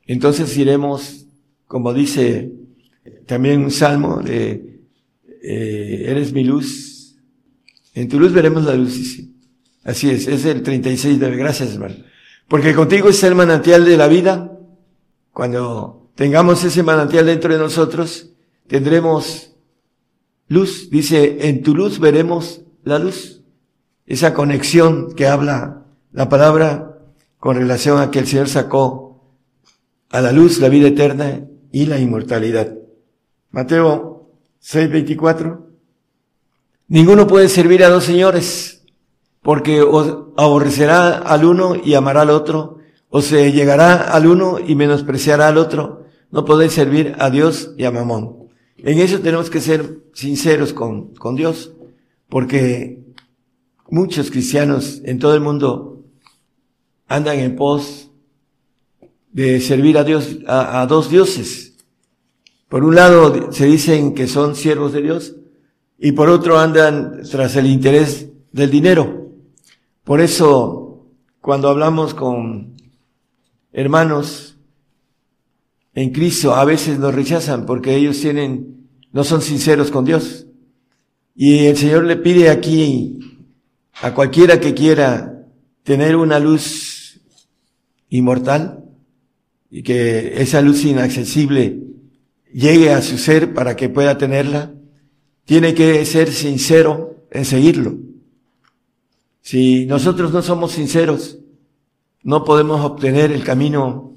entonces 0.07 0.57
iremos 0.57 1.27
como 1.67 1.93
dice 1.93 2.51
también 3.25 3.61
un 3.61 3.71
salmo 3.71 4.21
de, 4.21 4.79
eh, 5.43 6.05
eres 6.07 6.31
mi 6.31 6.43
luz, 6.43 6.96
en 8.01 8.09
tu 8.09 8.19
luz 8.19 8.31
veremos 8.31 8.63
la 8.63 8.75
luz, 8.75 8.93
sí. 8.93 9.35
Así 9.83 10.09
es, 10.09 10.27
es 10.27 10.45
el 10.45 10.61
36 10.61 11.19
de 11.19 11.35
gracias 11.35 11.73
hermano. 11.73 11.95
Porque 12.47 12.75
contigo 12.75 13.09
es 13.09 13.23
el 13.23 13.33
manantial 13.33 13.85
de 13.85 13.97
la 13.97 14.07
vida. 14.07 14.51
Cuando 15.33 16.11
tengamos 16.13 16.63
ese 16.63 16.83
manantial 16.83 17.25
dentro 17.25 17.51
de 17.51 17.59
nosotros, 17.59 18.29
tendremos 18.67 19.55
luz. 20.47 20.89
Dice, 20.91 21.47
en 21.47 21.63
tu 21.63 21.73
luz 21.73 21.99
veremos 21.99 22.61
la 22.83 22.99
luz. 22.99 23.41
Esa 24.05 24.33
conexión 24.33 25.15
que 25.15 25.27
habla 25.27 25.85
la 26.11 26.29
palabra 26.29 26.99
con 27.39 27.57
relación 27.57 27.99
a 27.99 28.11
que 28.11 28.19
el 28.19 28.27
Señor 28.27 28.47
sacó 28.47 29.33
a 30.09 30.21
la 30.21 30.31
luz 30.31 30.59
la 30.59 30.69
vida 30.69 30.87
eterna 30.87 31.47
y 31.71 31.87
la 31.87 31.99
inmortalidad. 31.99 32.77
Mateo 33.49 34.29
6:24. 34.61 35.66
Ninguno 36.87 37.27
puede 37.27 37.49
servir 37.49 37.83
a 37.83 37.89
dos 37.89 38.05
señores, 38.05 38.85
porque 39.41 39.81
os 39.81 40.29
aborrecerá 40.37 41.17
al 41.17 41.43
uno 41.43 41.75
y 41.75 41.95
amará 41.95 42.21
al 42.21 42.29
otro, 42.29 42.77
o 43.09 43.21
se 43.21 43.51
llegará 43.51 44.11
al 44.11 44.27
uno 44.27 44.57
y 44.59 44.75
menospreciará 44.75 45.49
al 45.49 45.57
otro. 45.57 46.05
No 46.31 46.45
podéis 46.45 46.73
servir 46.73 47.15
a 47.19 47.29
Dios 47.29 47.71
y 47.77 47.85
a 47.85 47.91
Mamón. 47.91 48.49
En 48.77 48.99
eso 48.99 49.19
tenemos 49.19 49.49
que 49.49 49.59
ser 49.59 49.99
sinceros 50.13 50.73
con, 50.73 51.13
con 51.15 51.35
Dios, 51.35 51.73
porque 52.29 53.03
muchos 53.89 54.31
cristianos 54.31 55.01
en 55.03 55.19
todo 55.19 55.33
el 55.33 55.41
mundo 55.41 56.03
andan 57.07 57.39
en 57.39 57.55
pos 57.55 58.11
de 59.31 59.61
servir 59.61 59.97
a 59.97 60.03
Dios, 60.03 60.37
a, 60.47 60.85
dos 60.87 61.09
dioses. 61.09 61.75
Por 62.69 62.83
un 62.83 62.95
lado 62.95 63.51
se 63.51 63.65
dicen 63.65 64.13
que 64.13 64.27
son 64.27 64.55
siervos 64.55 64.93
de 64.93 65.01
Dios 65.01 65.35
y 65.99 66.11
por 66.11 66.29
otro 66.29 66.59
andan 66.59 67.21
tras 67.29 67.55
el 67.55 67.65
interés 67.65 68.29
del 68.51 68.69
dinero. 68.69 69.31
Por 70.03 70.21
eso, 70.21 71.07
cuando 71.41 71.69
hablamos 71.69 72.13
con 72.13 72.75
hermanos 73.71 74.57
en 75.93 76.11
Cristo, 76.11 76.55
a 76.55 76.63
veces 76.65 76.99
nos 76.99 77.13
rechazan 77.13 77.65
porque 77.65 77.95
ellos 77.95 78.19
tienen, 78.19 78.87
no 79.11 79.23
son 79.23 79.41
sinceros 79.41 79.91
con 79.91 80.05
Dios. 80.05 80.45
Y 81.35 81.65
el 81.65 81.77
Señor 81.77 82.05
le 82.05 82.17
pide 82.17 82.49
aquí 82.49 83.19
a 84.01 84.13
cualquiera 84.13 84.59
que 84.59 84.73
quiera 84.73 85.45
tener 85.83 86.15
una 86.15 86.39
luz 86.39 87.21
inmortal 88.09 88.83
y 89.69 89.83
que 89.83 90.41
esa 90.41 90.61
luz 90.61 90.85
inaccesible 90.85 91.79
llegue 92.53 92.91
a 92.91 93.01
su 93.01 93.17
ser 93.17 93.53
para 93.53 93.75
que 93.75 93.89
pueda 93.89 94.17
tenerla, 94.17 94.73
tiene 95.47 95.73
que 95.73 96.03
ser 96.05 96.33
sincero 96.33 97.23
en 97.31 97.45
seguirlo. 97.45 97.95
Si 99.39 99.85
nosotros 99.85 100.33
no 100.33 100.41
somos 100.41 100.73
sinceros, 100.73 101.39
no 102.21 102.43
podemos 102.43 102.83
obtener 102.83 103.31
el 103.31 103.45
camino 103.45 104.13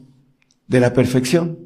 de 0.66 0.80
la 0.80 0.92
perfección. 0.92 1.56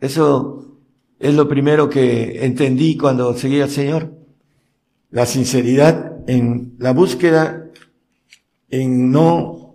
Eso 0.00 0.78
es 1.18 1.34
lo 1.34 1.46
primero 1.46 1.90
que 1.90 2.46
entendí 2.46 2.96
cuando 2.96 3.36
seguí 3.36 3.60
al 3.60 3.68
Señor. 3.68 4.14
La 5.10 5.26
sinceridad 5.26 6.22
en 6.26 6.74
la 6.78 6.94
búsqueda, 6.94 7.70
en 8.70 9.10
no 9.10 9.74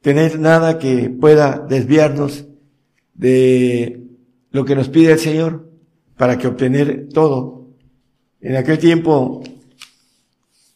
tener 0.00 0.38
nada 0.38 0.78
que 0.78 1.10
pueda 1.10 1.66
desviarnos 1.68 2.46
de 3.14 4.06
lo 4.52 4.64
que 4.64 4.76
nos 4.76 4.88
pide 4.88 5.10
el 5.10 5.18
Señor 5.18 5.68
para 6.16 6.38
que 6.38 6.46
obtener 6.46 7.08
todo. 7.12 7.58
En 8.40 8.56
aquel 8.56 8.78
tiempo 8.78 9.42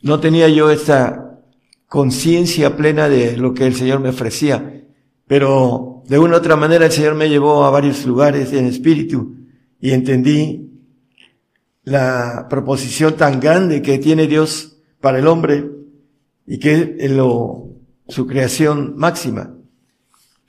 no 0.02 0.20
tenía 0.20 0.48
yo 0.48 0.70
esta 0.70 1.40
conciencia 1.86 2.76
plena 2.76 3.08
de 3.08 3.36
lo 3.36 3.54
que 3.54 3.66
el 3.66 3.74
Señor 3.74 4.00
me 4.00 4.08
ofrecía, 4.08 4.84
pero 5.26 6.02
de 6.06 6.18
una 6.18 6.34
u 6.34 6.38
otra 6.38 6.56
manera 6.56 6.86
el 6.86 6.92
Señor 6.92 7.14
me 7.14 7.28
llevó 7.28 7.64
a 7.64 7.70
varios 7.70 8.04
lugares 8.04 8.52
en 8.52 8.66
espíritu 8.66 9.36
y 9.80 9.92
entendí 9.92 10.70
la 11.84 12.46
proposición 12.48 13.16
tan 13.16 13.40
grande 13.40 13.82
que 13.82 13.98
tiene 13.98 14.26
Dios 14.26 14.78
para 15.00 15.18
el 15.18 15.26
hombre 15.26 15.70
y 16.46 16.58
que 16.58 16.96
es 16.98 17.10
lo, 17.10 17.68
su 18.08 18.26
creación 18.26 18.94
máxima 18.96 19.54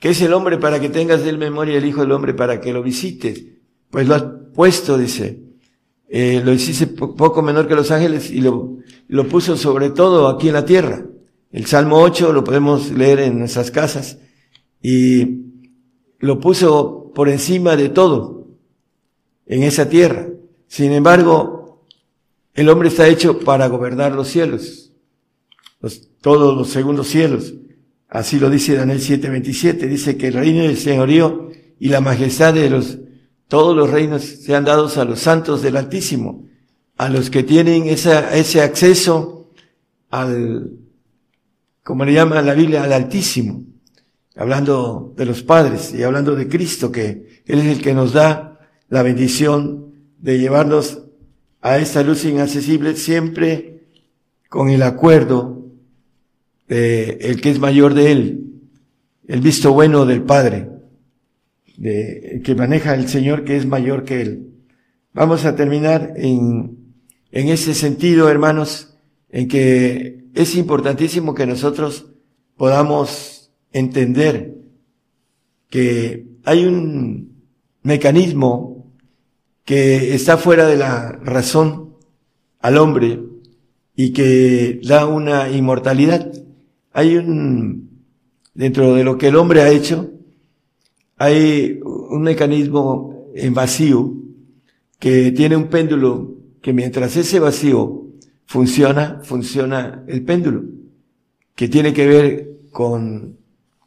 que 0.04 0.10
es 0.10 0.20
el 0.20 0.34
hombre 0.34 0.58
para 0.58 0.80
que 0.80 0.90
tengas 0.90 1.22
de 1.22 1.30
él 1.30 1.38
memoria, 1.38 1.78
el 1.78 1.86
Hijo 1.86 2.02
del 2.02 2.12
Hombre 2.12 2.34
para 2.34 2.60
que 2.60 2.74
lo 2.74 2.82
visites. 2.82 3.42
Pues 3.90 4.06
lo 4.06 4.14
has 4.14 4.24
puesto, 4.54 4.98
dice. 4.98 5.43
Eh, 6.16 6.40
lo 6.44 6.52
hiciste 6.52 6.86
poco 6.86 7.42
menor 7.42 7.66
que 7.66 7.74
los 7.74 7.90
ángeles 7.90 8.30
y 8.30 8.40
lo, 8.40 8.76
lo 9.08 9.26
puso 9.26 9.56
sobre 9.56 9.90
todo 9.90 10.28
aquí 10.28 10.46
en 10.46 10.54
la 10.54 10.64
tierra. 10.64 11.04
El 11.50 11.66
Salmo 11.66 12.00
8 12.00 12.32
lo 12.32 12.44
podemos 12.44 12.92
leer 12.92 13.18
en 13.18 13.40
nuestras 13.40 13.72
casas 13.72 14.18
y 14.80 15.40
lo 16.20 16.38
puso 16.38 17.10
por 17.16 17.28
encima 17.28 17.74
de 17.74 17.88
todo 17.88 18.46
en 19.46 19.64
esa 19.64 19.88
tierra. 19.88 20.28
Sin 20.68 20.92
embargo, 20.92 21.84
el 22.54 22.68
hombre 22.68 22.90
está 22.90 23.08
hecho 23.08 23.40
para 23.40 23.66
gobernar 23.66 24.12
los 24.12 24.28
cielos, 24.28 24.92
los, 25.80 26.10
todos 26.20 26.56
los 26.56 26.68
segundos 26.68 27.08
cielos. 27.08 27.54
Así 28.08 28.38
lo 28.38 28.50
dice 28.50 28.76
Daniel 28.76 29.00
7:27, 29.00 29.88
dice 29.88 30.16
que 30.16 30.28
el 30.28 30.34
reino 30.34 30.62
del 30.62 30.76
señorío 30.76 31.50
y 31.80 31.88
la 31.88 32.00
majestad 32.00 32.54
de 32.54 32.70
los, 32.70 32.98
todos 33.48 33.76
los 33.76 33.90
reinos 33.90 34.22
sean 34.22 34.64
dados 34.64 34.98
a 34.98 35.04
los 35.04 35.20
santos 35.20 35.62
del 35.62 35.76
Altísimo, 35.76 36.46
a 36.96 37.08
los 37.08 37.30
que 37.30 37.42
tienen 37.42 37.86
ese 37.86 38.60
acceso 38.60 39.50
al, 40.10 40.70
como 41.82 42.04
le 42.04 42.12
llama 42.12 42.40
la 42.42 42.54
Biblia, 42.54 42.84
al 42.84 42.92
Altísimo, 42.92 43.64
hablando 44.36 45.12
de 45.16 45.26
los 45.26 45.42
padres 45.42 45.92
y 45.94 46.02
hablando 46.02 46.34
de 46.34 46.48
Cristo, 46.48 46.90
que 46.90 47.42
Él 47.46 47.58
es 47.60 47.66
el 47.66 47.82
que 47.82 47.94
nos 47.94 48.12
da 48.12 48.60
la 48.88 49.02
bendición 49.02 49.92
de 50.18 50.38
llevarnos 50.38 51.02
a 51.60 51.78
esta 51.78 52.02
luz 52.02 52.24
inaccesible 52.24 52.96
siempre 52.96 53.86
con 54.48 54.70
el 54.70 54.82
acuerdo 54.82 55.64
de 56.68 57.18
el 57.20 57.40
que 57.40 57.50
es 57.50 57.58
mayor 57.58 57.94
de 57.94 58.12
él, 58.12 58.44
el 59.26 59.40
visto 59.40 59.72
bueno 59.72 60.06
del 60.06 60.22
Padre, 60.22 60.70
de, 61.76 62.42
que 62.44 62.54
maneja 62.54 62.94
el 62.94 63.08
Señor 63.08 63.44
que 63.44 63.56
es 63.56 63.66
mayor 63.66 64.04
que 64.04 64.20
él. 64.20 64.50
Vamos 65.12 65.44
a 65.44 65.56
terminar 65.56 66.14
en, 66.16 66.94
en 67.30 67.48
ese 67.48 67.74
sentido, 67.74 68.28
hermanos, 68.28 68.96
en 69.30 69.48
que 69.48 70.24
es 70.34 70.56
importantísimo 70.56 71.34
que 71.34 71.46
nosotros 71.46 72.06
podamos 72.56 73.52
entender 73.72 74.54
que 75.70 76.26
hay 76.44 76.64
un 76.64 77.42
mecanismo 77.82 78.92
que 79.64 80.14
está 80.14 80.36
fuera 80.36 80.66
de 80.66 80.76
la 80.76 81.12
razón 81.12 81.96
al 82.60 82.78
hombre 82.78 83.20
y 83.96 84.12
que 84.12 84.80
da 84.84 85.06
una 85.06 85.50
inmortalidad. 85.50 86.30
Hay 86.92 87.16
un, 87.16 88.04
dentro 88.54 88.94
de 88.94 89.04
lo 89.04 89.18
que 89.18 89.28
el 89.28 89.36
hombre 89.36 89.62
ha 89.62 89.70
hecho, 89.70 90.10
hay 91.16 91.80
un 91.82 92.22
mecanismo 92.22 93.30
en 93.34 93.54
vacío 93.54 94.14
que 94.98 95.32
tiene 95.32 95.56
un 95.56 95.68
péndulo 95.68 96.34
que 96.60 96.72
mientras 96.72 97.16
ese 97.16 97.40
vacío 97.40 98.06
funciona, 98.46 99.20
funciona 99.22 100.04
el 100.06 100.24
péndulo, 100.24 100.64
que 101.54 101.68
tiene 101.68 101.92
que 101.92 102.06
ver 102.06 102.50
con 102.70 103.36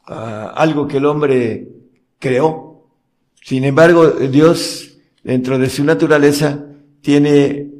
ah, 0.06 0.54
algo 0.56 0.88
que 0.88 0.98
el 0.98 1.06
hombre 1.06 1.70
creó. 2.20 2.86
Sin 3.42 3.64
embargo, 3.64 4.10
Dios, 4.12 4.98
dentro 5.24 5.58
de 5.58 5.70
su 5.70 5.84
naturaleza, 5.84 6.66
tiene 7.02 7.72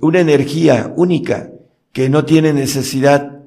una 0.00 0.20
energía 0.20 0.92
única 0.96 1.52
que 1.92 2.08
no 2.08 2.24
tiene 2.24 2.52
necesidad 2.52 3.42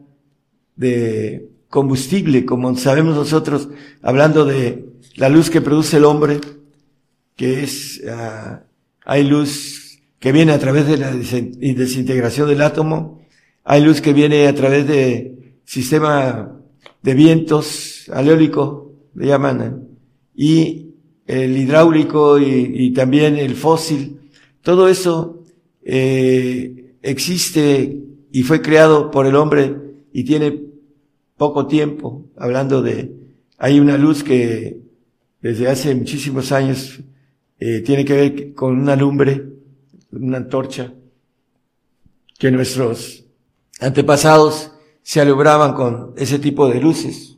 de 0.76 1.50
combustible, 1.70 2.46
como 2.46 2.76
sabemos 2.78 3.16
nosotros, 3.16 3.70
hablando 4.02 4.46
de 4.46 4.86
la 5.16 5.30
luz 5.30 5.50
que 5.50 5.62
produce 5.62 5.98
el 5.98 6.06
hombre, 6.06 6.40
que 7.36 7.64
es, 7.64 8.02
uh, 8.06 8.60
hay 9.06 9.24
luz 9.24 10.00
que 10.20 10.32
viene 10.32 10.52
a 10.52 10.60
través 10.60 10.88
de 10.88 10.98
la 10.98 11.12
desintegración 11.12 12.48
del 12.50 12.62
átomo, 12.62 13.22
hay 13.64 13.84
luz 13.84 14.02
que 14.02 14.14
viene 14.14 14.48
a 14.48 14.56
través 14.56 14.88
de 14.88 15.58
sistema 15.64 16.60
de 17.02 17.14
vientos, 17.14 18.10
aleólico, 18.12 18.94
le 19.16 19.28
llaman, 19.28 19.62
¿eh? 19.62 19.74
y 20.36 20.92
el 21.28 21.58
hidráulico 21.58 22.38
y, 22.38 22.72
y, 22.74 22.94
también 22.94 23.38
el 23.38 23.56
fósil. 23.56 24.20
Todo 24.62 24.90
eso 24.90 25.44
eh, 25.84 26.96
existe 27.02 28.00
y 28.32 28.44
fue 28.44 28.62
creado 28.62 29.12
por 29.12 29.26
el 29.26 29.36
hombre 29.36 29.76
y 30.12 30.24
tiene 30.24 30.62
poco 31.38 31.68
tiempo, 31.68 32.26
hablando 32.38 32.82
de, 32.82 33.12
hay 33.58 33.80
una 33.80 33.98
luz 33.98 34.24
que 34.24 34.85
desde 35.46 35.68
hace 35.68 35.94
muchísimos 35.94 36.52
años 36.52 37.00
eh, 37.60 37.82
tiene 37.82 38.04
que 38.04 38.14
ver 38.14 38.54
con 38.56 38.80
una 38.80 38.96
lumbre, 38.96 39.48
una 40.12 40.38
antorcha, 40.38 40.92
que 42.40 42.50
nuestros 42.50 43.26
antepasados 43.80 44.72
se 45.04 45.22
alumbraban 45.22 45.76
con 45.76 46.16
ese 46.18 46.40
tipo 46.40 46.68
de 46.68 46.82
luces, 46.82 47.38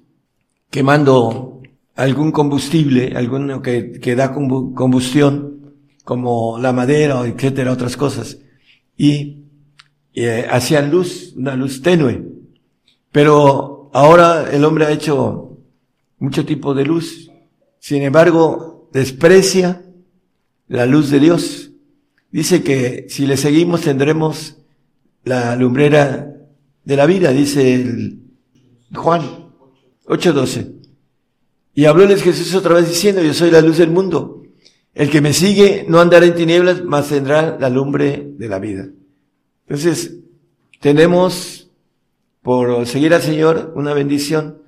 quemando 0.70 1.62
algún 1.96 2.32
combustible, 2.32 3.12
alguno 3.14 3.62
que, 3.62 4.16
da 4.16 4.32
combustión, 4.32 5.74
como 6.06 6.60
la 6.60 6.72
madera, 6.72 7.28
etcétera, 7.28 7.74
otras 7.74 7.98
cosas, 7.98 8.38
y 8.96 9.44
eh, 10.14 10.48
hacían 10.50 10.92
luz, 10.92 11.34
una 11.36 11.58
luz 11.58 11.82
tenue. 11.82 12.26
Pero 13.12 13.92
ahora 13.94 14.50
el 14.50 14.64
hombre 14.64 14.86
ha 14.86 14.92
hecho 14.92 15.58
mucho 16.20 16.46
tipo 16.46 16.74
de 16.74 16.86
luz. 16.86 17.28
Sin 17.80 18.04
embargo, 18.04 18.90
desprecia 18.92 19.84
la 20.68 20.86
luz 20.86 21.10
de 21.10 21.20
Dios. 21.20 21.72
Dice 22.32 22.64
que 22.64 23.08
si 23.10 23.26
le 23.26 23.38
seguimos 23.38 23.82
tendremos 23.82 24.58
la 25.24 25.56
lumbrera 25.56 26.36
de 26.84 26.96
la 26.96 27.06
vida, 27.06 27.32
dice 27.32 27.74
el 27.74 28.20
Juan 28.94 29.54
8:12. 30.06 30.74
Y 31.74 31.86
hablóles 31.86 32.24
Jesús 32.24 32.56
otra 32.56 32.74
vez 32.74 32.90
diciendo, 32.90 33.22
yo 33.22 33.34
soy 33.34 33.52
la 33.52 33.62
luz 33.62 33.78
del 33.78 33.92
mundo. 33.92 34.44
El 34.96 35.12
que 35.12 35.22
me 35.22 35.32
sigue 35.32 35.86
no 35.88 36.00
andará 36.00 36.26
en 36.26 36.34
tinieblas, 36.34 36.84
mas 36.84 37.10
tendrá 37.10 37.56
la 37.60 37.70
lumbre 37.70 38.34
de 38.36 38.50
la 38.50 38.58
vida. 38.58 38.90
Entonces, 39.68 40.16
tenemos 40.80 41.70
por 42.42 42.88
seguir 42.88 43.14
al 43.14 43.22
Señor 43.22 43.74
una 43.76 43.94
bendición, 43.94 44.64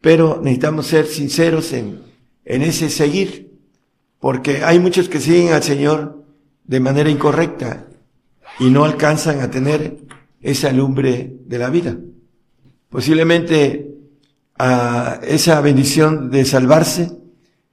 pero 0.00 0.40
necesitamos 0.40 0.86
ser 0.86 1.06
sinceros 1.06 1.72
en, 1.72 2.11
en 2.44 2.62
ese 2.62 2.90
seguir, 2.90 3.52
porque 4.20 4.64
hay 4.64 4.78
muchos 4.78 5.08
que 5.08 5.20
siguen 5.20 5.52
al 5.52 5.62
Señor 5.62 6.24
de 6.64 6.80
manera 6.80 7.10
incorrecta 7.10 7.88
y 8.58 8.70
no 8.70 8.84
alcanzan 8.84 9.40
a 9.40 9.50
tener 9.50 9.98
esa 10.40 10.72
lumbre 10.72 11.36
de 11.46 11.58
la 11.58 11.70
vida. 11.70 11.96
Posiblemente 12.88 13.92
a 14.58 15.20
esa 15.26 15.60
bendición 15.60 16.30
de 16.30 16.44
salvarse, 16.44 17.10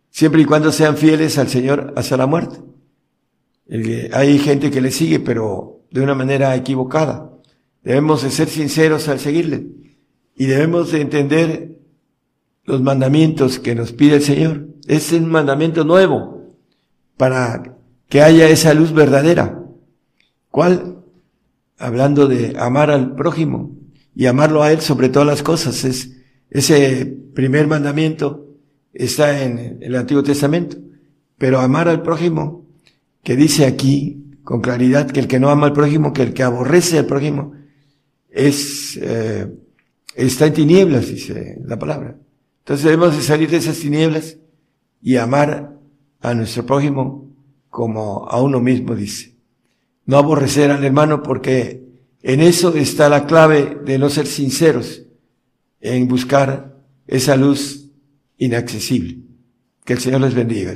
siempre 0.09 0.41
y 0.41 0.45
cuando 0.45 0.71
sean 0.71 0.97
fieles 0.97 1.37
al 1.37 1.49
Señor 1.49 1.93
hasta 1.95 2.17
la 2.17 2.25
muerte. 2.25 2.57
Hay 4.13 4.39
gente 4.39 4.71
que 4.71 4.81
le 4.81 4.91
sigue, 4.91 5.19
pero 5.19 5.81
de 5.91 6.01
una 6.01 6.15
manera 6.15 6.55
equivocada. 6.55 7.31
Debemos 7.83 8.23
de 8.23 8.31
ser 8.31 8.49
sinceros 8.49 9.07
al 9.07 9.19
seguirle 9.19 9.67
y 10.35 10.45
debemos 10.45 10.91
de 10.91 11.01
entender 11.01 11.78
los 12.69 12.81
mandamientos 12.83 13.59
que 13.59 13.73
nos 13.73 13.91
pide 13.91 14.17
el 14.17 14.21
Señor. 14.21 14.67
Es 14.87 15.11
un 15.11 15.29
mandamiento 15.29 15.83
nuevo 15.83 16.55
para 17.17 17.77
que 18.07 18.21
haya 18.21 18.47
esa 18.47 18.73
luz 18.73 18.93
verdadera. 18.93 19.63
¿Cuál? 20.51 21.03
Hablando 21.77 22.27
de 22.27 22.55
amar 22.59 22.91
al 22.91 23.15
prójimo 23.15 23.75
y 24.15 24.27
amarlo 24.27 24.61
a 24.61 24.71
Él 24.71 24.81
sobre 24.81 25.09
todas 25.09 25.27
las 25.27 25.41
cosas. 25.41 25.83
Es, 25.83 26.11
ese 26.51 27.05
primer 27.33 27.67
mandamiento 27.67 28.45
está 28.93 29.43
en 29.43 29.79
el 29.81 29.95
Antiguo 29.95 30.23
Testamento. 30.23 30.77
Pero 31.37 31.59
amar 31.59 31.87
al 31.87 32.03
prójimo, 32.03 32.67
que 33.23 33.35
dice 33.35 33.65
aquí 33.65 34.37
con 34.43 34.61
claridad 34.61 35.09
que 35.09 35.21
el 35.21 35.27
que 35.27 35.39
no 35.39 35.49
ama 35.49 35.67
al 35.67 35.73
prójimo, 35.73 36.13
que 36.13 36.21
el 36.21 36.33
que 36.33 36.43
aborrece 36.43 36.99
al 36.99 37.05
prójimo, 37.05 37.53
es, 38.29 38.99
eh, 39.01 39.47
está 40.15 40.45
en 40.45 40.53
tinieblas, 40.53 41.07
dice 41.07 41.57
la 41.65 41.79
palabra. 41.79 42.17
Entonces 42.59 42.83
debemos 42.83 43.15
de 43.15 43.23
salir 43.23 43.49
de 43.49 43.57
esas 43.57 43.79
tinieblas 43.79 44.37
y 45.01 45.15
amar 45.17 45.77
a 46.21 46.33
nuestro 46.33 46.65
prójimo 46.65 47.29
como 47.69 48.27
a 48.27 48.41
uno 48.41 48.59
mismo, 48.59 48.95
dice. 48.95 49.35
No 50.05 50.17
aborrecer 50.17 50.71
al 50.71 50.83
hermano 50.83 51.23
porque 51.23 51.83
en 52.21 52.41
eso 52.41 52.75
está 52.75 53.09
la 53.09 53.25
clave 53.25 53.79
de 53.85 53.97
no 53.97 54.09
ser 54.09 54.27
sinceros 54.27 55.03
en 55.79 56.07
buscar 56.07 56.77
esa 57.07 57.35
luz 57.35 57.89
inaccesible. 58.37 59.19
Que 59.85 59.93
el 59.93 59.99
Señor 59.99 60.21
les 60.21 60.33
bendiga. 60.33 60.75